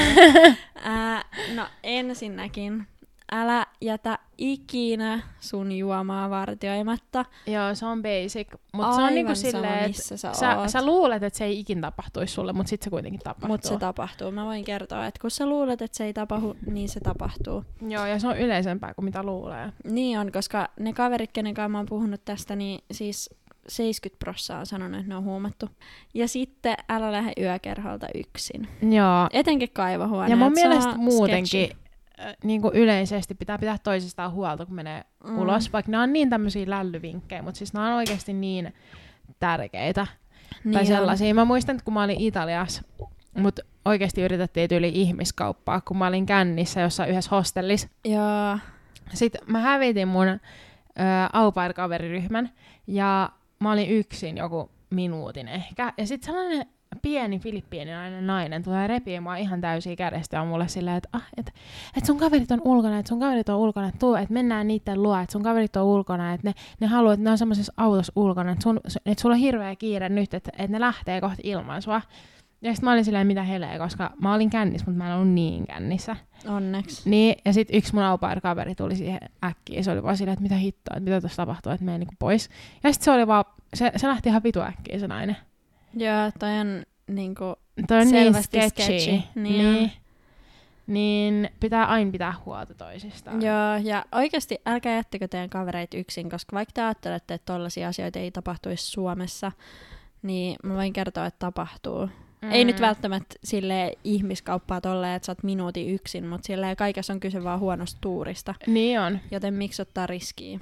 [0.84, 1.24] Ää,
[1.54, 2.86] no ensinnäkin,
[3.32, 7.24] älä jätä ikinä sun juomaa vartioimatta.
[7.46, 8.48] Joo, se on basic.
[8.72, 10.68] Mutta se on niinku silleen, että missä sä, sä, oot.
[10.68, 13.48] sä luulet, että se ei ikin tapahtuisi sulle, mutta sitten se kuitenkin tapahtuu.
[13.48, 14.30] Mutta se tapahtuu.
[14.30, 17.64] Mä voin kertoa, että kun sä luulet, että se ei tapahdu, niin se tapahtuu.
[17.88, 19.72] Joo, ja se on yleisempää kuin mitä luulee.
[19.84, 23.30] Niin on, koska ne kaverit, kenen kanssa mä oon puhunut tästä, niin siis
[23.68, 25.68] 70 prossaa on sanonut, että ne on huumattu.
[26.14, 28.68] Ja sitten älä lähde yökerholta yksin.
[28.82, 29.28] Joo.
[29.32, 30.30] Etenkin kaivohuoneet.
[30.30, 31.79] Ja mun mielestä muutenkin sketchy.
[32.44, 35.38] Niin kuin yleisesti pitää pitää toisistaan huolta, kun menee Mm.
[35.38, 35.72] ulos.
[35.72, 38.74] Vaikka ne on niin tämmöisiä lällyvinkkejä, mutta siis ne on oikeasti niin
[39.40, 40.06] tärkeitä.
[40.64, 40.86] Niin tai on.
[40.86, 41.34] sellaisia.
[41.34, 42.82] Mä muistan, että kun mä olin Italiassa,
[43.38, 47.88] mutta oikeasti yritettiin tyyli ihmiskauppaa, kun mä olin kännissä jossain yhdessä hostellissa.
[48.04, 48.58] Joo.
[49.14, 50.38] Sitten mä hävitin mun ö,
[51.32, 52.50] au pair-kaveriryhmän
[52.86, 55.92] ja mä olin yksin joku minuutin ehkä.
[55.98, 56.66] Ja sitten sellainen
[57.02, 61.26] pieni filippiinilainen nainen tulee repii mua ihan täysin kädestä ja on mulle silleen, että ah,
[61.36, 61.54] et,
[61.96, 65.02] et sun kaverit on ulkona, että sun kaverit on ulkona, että tuu, että mennään niiden
[65.02, 68.12] luo, että sun kaverit on ulkona, että ne, ne haluaa, että ne on semmoisessa autossa
[68.16, 71.82] ulkona, että, sun, että sulla on hirveä kiire nyt, että, että ne lähtee kohti ilman
[71.82, 72.02] sua.
[72.62, 75.34] Ja sitten mä olin silleen, mitä helee, koska mä olin kännissä, mutta mä en ollut
[75.34, 76.16] niin kännissä.
[76.48, 77.10] Onneksi.
[77.10, 80.42] Niin, ja sitten yksi mun au kaveri tuli siihen äkkiä, se oli vaan silleen, että
[80.42, 82.48] mitä hittoa, että mitä tuossa tapahtuu, että mene niinku pois.
[82.82, 85.36] Ja sitten se oli vaan, se, se lähti ihan vitu äkkiä se nainen.
[85.94, 87.44] Joo, toi on niinku...
[87.88, 88.98] Toi on Selvästi niin sketchy.
[88.98, 89.92] sketchy, niin niin,
[90.86, 93.42] niin pitää aina pitää huolta toisistaan.
[93.42, 98.18] Joo, ja oikeasti älkää jättekö teidän kavereita yksin, koska vaikka te ajattelette, että tollaisia asioita
[98.18, 99.52] ei tapahtuisi Suomessa,
[100.22, 102.08] niin mä voin kertoa, että tapahtuu.
[102.42, 102.52] Mm.
[102.52, 107.20] Ei nyt välttämättä sille ihmiskauppaa tolleen, että sä oot minuutin yksin, mutta silleen kaikessa on
[107.20, 108.54] kyse vaan huonosta tuurista.
[108.66, 109.18] Niin on.
[109.30, 110.60] Joten miksi ottaa riskiä?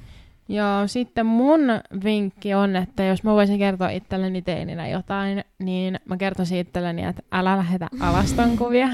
[0.48, 1.60] Joo, sitten mun
[2.04, 7.22] vinkki on, että jos mä voisin kertoa itselleni teininä jotain, niin mä kertoisin itselleni, että
[7.32, 8.88] älä lähetä alastonkuvia.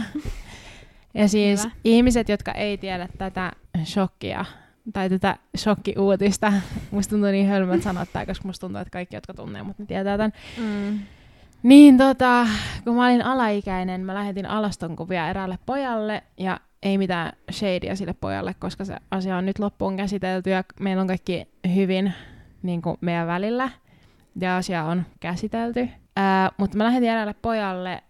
[1.15, 1.75] ja siis Hyvä.
[1.85, 3.53] ihmiset, jotka ei tiedä tätä
[3.85, 4.45] shokkia
[4.93, 6.53] tai tätä shokkiuutista,
[6.91, 9.87] musta tuntuu niin hölmöltä sanoa tää, koska musta tuntuu, että kaikki, jotka tunnee mut, ne
[9.87, 10.33] tietää tämän.
[10.59, 10.99] Mm.
[11.63, 12.47] Niin tota,
[12.85, 18.55] kun mä olin alaikäinen, mä lähetin alastonkuvia eräälle pojalle ja ei mitään shadea sille pojalle,
[18.59, 22.13] koska se asia on nyt loppuun käsitelty ja meillä on kaikki hyvin
[22.63, 23.71] niin kuin meidän välillä
[24.41, 25.89] ja asia on käsitelty.
[26.17, 28.03] Ää, mutta mä lähetin eräälle pojalle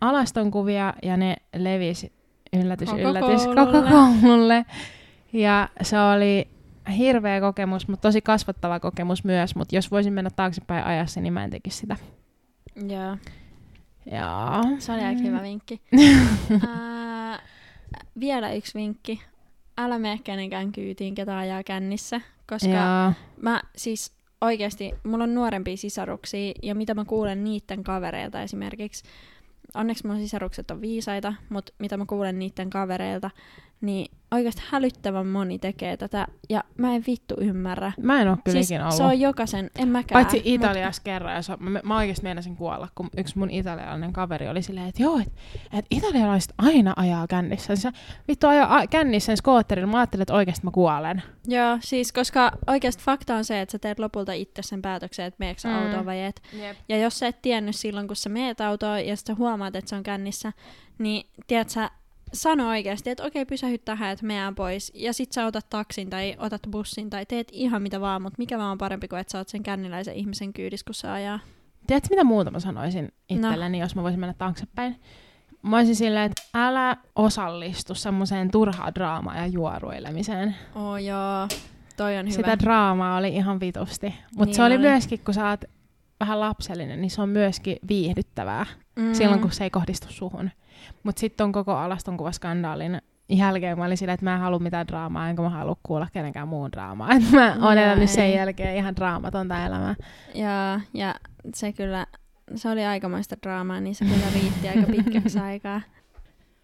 [0.00, 2.12] alastonkuvia ja ne levisi
[2.52, 3.66] yllätys, Koko yllätys koululle.
[3.66, 4.66] koko koululle.
[5.32, 6.48] Ja se oli
[6.96, 11.44] hirveä kokemus, mutta tosi kasvattava kokemus myös, mutta jos voisin mennä taaksepäin ajassa, niin mä
[11.44, 11.96] en tekisi sitä.
[12.76, 13.16] Joo,
[14.12, 14.76] Joo.
[14.78, 15.82] se oli aika hyvä vinkki.
[16.68, 17.38] Ää,
[18.20, 19.20] vielä yksi vinkki.
[19.78, 23.12] Älä mene kenenkään kyytiin, ketä ajaa kännissä, koska Joo.
[23.42, 29.04] Mä siis oikeasti, mulla on nuorempia sisaruksia ja mitä mä kuulen niiden kavereilta esimerkiksi,
[29.74, 33.30] onneksi mun sisarukset on viisaita, mutta mitä mä kuulen niiden kavereilta,
[33.80, 37.92] niin oikeasti hälyttävän moni tekee tätä ja mä en vittu ymmärrä.
[38.02, 38.94] Mä en oo kyllä Siis ollut.
[38.94, 40.16] se on jokaisen, en mäkään.
[40.24, 44.48] Paitsi Italiassa kerran, ja se, mä, mä oikeasti meinasin kuolla, kun yksi mun italialainen kaveri
[44.48, 45.32] oli silleen, että joo, että
[45.72, 47.76] et italialaiset aina ajaa kännissä.
[47.76, 47.90] Se
[48.28, 51.22] vittu ajaa a- kännissä sen skootterilla, mä ajattelin, että oikeasti mä kuolen.
[51.46, 55.36] Joo, siis koska oikeasti fakta on se, että sä teet lopulta itse sen päätöksen, että
[55.38, 55.74] meekö sä Mm.
[55.74, 56.42] autoon vai et.
[56.52, 56.76] Jep.
[56.88, 59.96] Ja jos sä et tiennyt silloin, kun sä meet autoon ja sitten huomaat, että se
[59.96, 60.52] on kännissä,
[60.98, 61.90] niin tiedät sä,
[62.32, 64.92] sano oikeasti, että okei, pysähy tähän, että meään pois.
[64.94, 68.58] Ja sit sä otat taksin tai otat bussin tai teet ihan mitä vaan, mutta mikä
[68.58, 71.40] vaan on parempi kuin, että sä oot sen känniläisen ihmisen kyydissä, kun sä ajaa.
[71.86, 73.84] Tiedätkö, mitä muuta mä sanoisin itselleni, no.
[73.84, 75.00] jos mä voisin mennä taaksepäin?
[75.62, 80.56] Mä olisin silleen, että älä osallistu semmoiseen turhaan draamaan ja juoruilemiseen.
[80.74, 81.48] Oo joo,
[81.96, 82.36] toi on hyvä.
[82.36, 84.14] Sitä draamaa oli ihan vitusti.
[84.30, 84.82] Mutta Niin se oli, oli.
[84.82, 85.64] myöskin, kun sä oot
[86.20, 88.66] vähän lapsellinen, niin se on myöskin viihdyttävää
[88.96, 89.14] mm.
[89.14, 90.50] silloin, kun se ei kohdistu suhun.
[91.02, 95.28] Mutta sitten on koko alastonkuvaskandaalin jälkeen mä olin silleen, että mä en halua mitään draamaa,
[95.28, 97.12] enkä mä halua kuulla kenenkään muun draamaa.
[97.16, 98.34] Et mä oon Joo, elänyt sen ei.
[98.36, 99.94] jälkeen ihan draamatonta elämää.
[100.34, 101.14] Ja, ja
[101.54, 102.06] se kyllä,
[102.54, 105.80] se oli aikamoista draamaa, niin se kyllä riitti aika pitkäksi aikaa.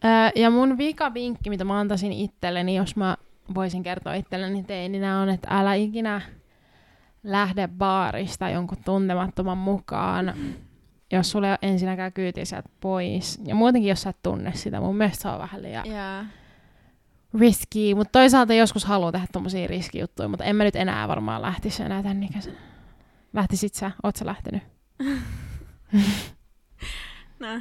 [0.05, 3.17] Öö, ja mun vika vinkki, mitä mä antaisin itselleni, jos mä
[3.55, 6.21] voisin kertoa itselleni teininä, on, että älä ikinä
[7.23, 10.35] lähde baarista jonkun tuntemattoman mukaan,
[11.15, 13.41] jos sulla ei ole ensinnäkään kyyti sieltä pois.
[13.45, 16.25] Ja muutenkin, jos sä et tunne sitä, mun mielestä se on vähän liian Ja,
[17.39, 21.83] risky, mutta toisaalta joskus haluaa tehdä tommosia riskijuttuja, mutta en mä nyt enää varmaan lähtisi
[21.83, 22.57] enää tän ikäisenä.
[23.33, 23.91] Lähtisit sä?
[24.03, 24.63] Oot sä lähtenyt?
[27.41, 27.61] no,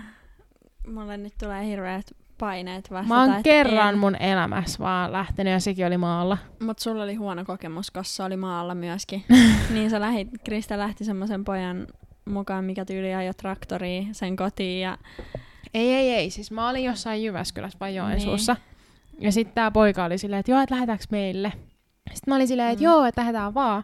[0.88, 4.00] mulle nyt tulee hirveät paineet vastata, Mä oon kerran en.
[4.00, 6.38] mun elämässä vaan lähtenyt ja sekin oli maalla.
[6.60, 9.24] Mut sulla oli huono kokemus, koska se oli maalla myöskin.
[9.74, 11.88] niin sä lähit, Krista lähti semmoisen pojan
[12.26, 14.82] mukaan, mikä tyyli ajoi traktoriin sen kotiin.
[14.82, 14.98] Ja,
[15.74, 16.30] Ei, ei, ei.
[16.30, 18.54] Siis mä olin jossain Jyväskylässä vai Joensuussa.
[19.12, 19.24] Niin.
[19.24, 21.54] Ja sitten tää poika oli silleen, että joo, että lähdetäänkö meille.
[22.14, 22.86] Sitten mä olin silleen, että Mm.
[22.86, 23.84] joo, että lähdetään vaan.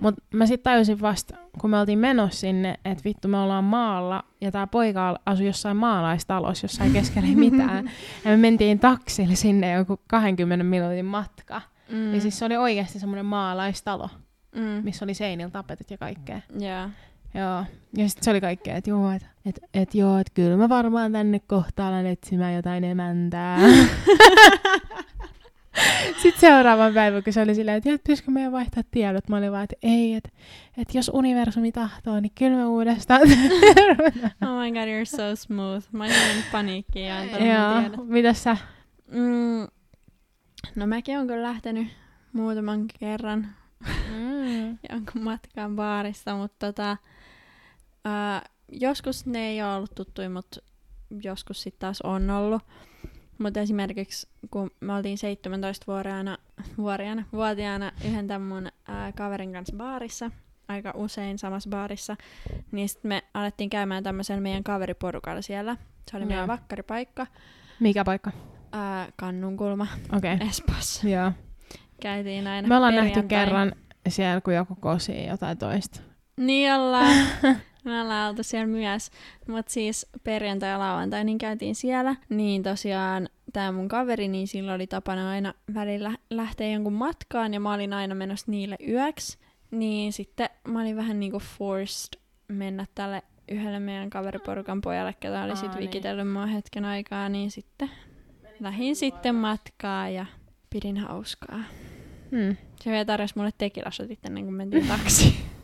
[0.00, 4.24] Mutta mä sitten tajusin vasta, kun me oltiin menossa sinne, että vittu me ollaan maalla,
[4.40, 7.84] ja tää poika asui jossain maalaistalossa, jossa ei keskellä mitään.
[8.24, 11.62] ja me mentiin taksilla sinne joku 20 minuutin matka.
[11.90, 12.14] Mm.
[12.14, 14.08] Ja siis se oli oikeasti semmoinen maalaistalo,
[14.56, 14.60] mm.
[14.84, 16.40] missä oli seinillä tapetit ja kaikkea.
[16.60, 16.88] Joo.
[17.34, 17.64] Joo.
[17.96, 21.12] Ja sitten se oli kaikkea, että joo, että et, et, joo, että kyllä mä varmaan
[21.12, 23.58] tänne kohta alan etsimään jotain emäntää.
[26.22, 29.64] sitten seuraavan päivän, kun se oli silleen, että pitäisikö meidän vaihtaa tiedot, mä olin vaan,
[29.64, 30.28] että ei, että,
[30.78, 33.20] että jos universumi tahtoo, niin kyllä me uudestaan.
[33.22, 35.86] Oh my god, you're so smooth.
[35.92, 38.56] Mä olin paniikkiin ja Joo, mitäs sä?
[39.10, 39.66] Mm.
[40.74, 41.88] No mäkin on kyllä lähtenyt
[42.32, 43.46] muutaman kerran
[44.10, 44.78] Mm.
[44.92, 46.96] jonkun matkaan baarista, mutta tota,
[48.06, 48.42] ää,
[48.72, 50.60] joskus ne ei ole ollut tuttuja, mutta
[51.22, 52.62] joskus sitten taas on ollut.
[53.38, 56.38] Mutta esimerkiksi kun me oltiin 17-vuotiaana
[56.78, 60.30] vuoriana, vuotiaana yhden tämän mun ää, kaverin kanssa baarissa,
[60.68, 62.16] aika usein samassa baarissa,
[62.72, 65.76] niin sitten me alettiin käymään tämmöisellä meidän kaveriporukalla siellä.
[66.10, 66.48] Se oli meidän Joo.
[66.48, 67.26] vakkaripaikka,
[67.80, 68.32] Mikä paikka?
[68.72, 69.86] ää, Kannunkulma
[70.16, 70.34] Okei.
[70.34, 70.48] Okay.
[70.48, 71.08] Espoossa.
[71.08, 71.32] Joo.
[72.00, 73.72] Käytiin aina Me ollaan nähty kerran
[74.08, 76.00] siellä, kun joku kosi jotain toista.
[76.36, 77.26] Niin ollaan.
[77.86, 79.10] Me ollaan oltu siellä myös.
[79.48, 82.16] Mutta siis perjantai ja lauantai niin käytiin siellä.
[82.28, 87.60] Niin tosiaan tämä mun kaveri, niin sillä oli tapana aina välillä lähteä jonkun matkaan ja
[87.60, 89.38] mä olin aina menossa niille yöksi.
[89.70, 95.50] Niin sitten mä olin vähän niinku forced mennä tälle yhdelle meidän kaveriporukan pojalle, ketä oli
[95.50, 95.80] Aa, sit niin.
[95.80, 97.90] vikitellyt mua hetken aikaa, niin sitten
[98.60, 100.26] lähdin sitten matkaa ja
[100.70, 101.62] pidin hauskaa.
[102.30, 102.56] Hmm.
[102.80, 105.34] Se vielä tarjosi mulle tekilashotit ennen kuin mentiin taksiin.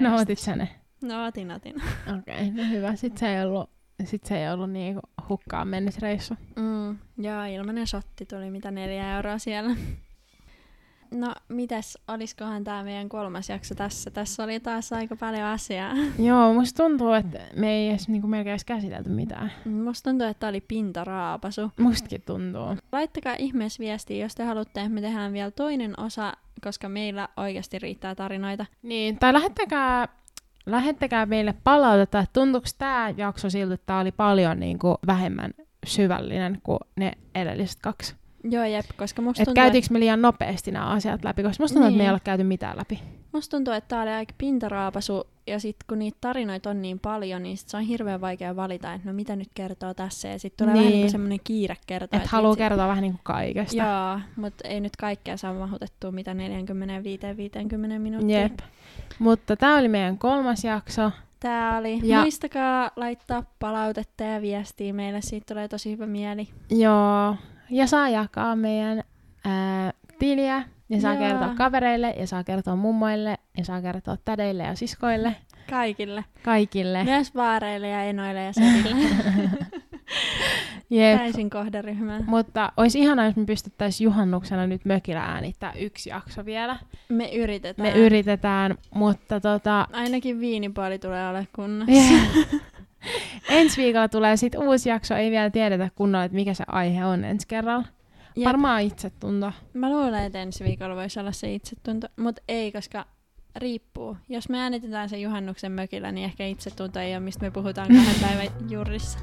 [0.00, 0.68] No otit sä ne?
[1.02, 1.74] No otin, otin.
[2.18, 2.96] Okei, okay, no hyvä.
[2.96, 3.70] Sitten se ei ollut,
[4.04, 6.34] sit se ei ollut niinku hukkaan mennyt reissu.
[6.56, 9.76] Mm, joo, ilmanen shotti tuli mitä neljä euroa siellä.
[11.14, 14.10] No, mitäs, oliskohan tämä meidän kolmas jakso tässä?
[14.10, 15.92] Tässä oli taas aika paljon asiaa.
[16.18, 19.52] Joo, musta tuntuu, että me ei edes niinku melkein edes käsitelty mitään.
[19.64, 21.72] Musta tuntuu, että tämä oli pintaraapasu.
[21.78, 22.76] Mustakin tuntuu.
[22.92, 26.32] Laittakaa ihmeessä viestiä, jos te haluatte, että me tehdään vielä toinen osa,
[26.64, 28.66] koska meillä oikeasti riittää tarinoita.
[28.82, 30.08] Niin, tai lähettäkää,
[30.66, 35.50] lähettäkää meille palautetta, että tuntuuko tämä jakso siltä, että tämä oli paljon niinku vähemmän
[35.86, 38.19] syvällinen kuin ne edelliset kaksi.
[38.44, 41.74] Joo, jep, koska musta Että tuntuu, käytiinkö me liian nopeasti nämä asiat läpi, koska musta
[41.74, 42.12] tuntuu, että me ei Niin.
[42.12, 43.00] ole käyty mitään läpi.
[43.32, 47.42] Musta tuntuu, että tää oli aika pintaraapasu, ja sitten kun niitä tarinoita on niin paljon,
[47.42, 50.66] niin sit se on hirveän vaikea valita, että no mitä nyt kertoo tässä, ja sitten
[50.66, 50.78] tulee niin.
[50.80, 50.96] vähän Niin.
[50.96, 52.16] niin kuin semmoinen kiire kertoa.
[52.16, 53.76] Että haluaa vitsi- kertoa vähän niinku kaikesta.
[53.76, 58.40] Joo, mutta ei nyt kaikkea saa mahutettua mitä 45-50 minuuttia.
[58.40, 58.58] Jep.
[59.18, 61.10] Mutta tämä oli meidän kolmas jakso.
[61.40, 62.00] Tää oli.
[62.02, 62.20] Ja.
[62.20, 66.48] Muistakaa laittaa palautetta ja viestiä meille, siitä tulee tosi hyvä mieli.
[66.70, 67.36] Joo.
[67.70, 69.02] Ja saa jakaa meidän
[69.44, 70.62] ää, tiliä.
[70.88, 71.28] Ja saa Joo.
[71.28, 75.36] kertoa kavereille, ja saa kertoa mummoille, ja saa kertoa tädeille ja siskoille.
[75.70, 76.24] Kaikille.
[76.42, 77.04] Kaikille.
[77.04, 78.96] Myös vaareille ja enoille ja sedille.
[80.90, 81.18] Jep.
[81.18, 82.24] Täysin kohderyhmään.
[82.26, 86.76] Mutta olisi ihanaa, jos me pystyttäisiin juhannuksena nyt mökillä äänittää yksi jakso vielä.
[87.08, 87.88] Me yritetään.
[87.88, 91.92] Me yritetään, mutta tota, Ainakin viinipuoli tulee ole kunnossa.
[93.48, 95.14] ensi viikolla tulee sitten uusi jakso.
[95.14, 97.84] Ei vielä tiedetä kunnolla, että mikä se aihe on ensi kerralla.
[98.36, 98.46] Jep.
[98.46, 99.52] Varmaan itsetunto.
[99.74, 103.06] Mä luulen, että ensi viikolla voisi olla se itsetunto, mutta ei, koska
[103.56, 104.16] riippuu.
[104.28, 108.20] Jos me äänitetään se juhannuksen mökillä, niin ehkä itsetunto ei ole, mistä me puhutaan kahden
[108.28, 109.18] päivän jurissa.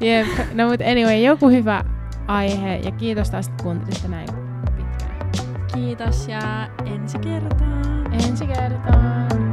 [0.00, 0.26] Jep.
[0.54, 1.84] No mutta anyway, joku hyvä
[2.26, 2.76] aihe.
[2.76, 4.28] Ja kiitos taas, että kuuntelitte näin
[4.76, 5.30] pitkään.
[5.74, 8.14] Kiitos ja ensi kertaan.
[8.14, 9.49] Ensi kertaan.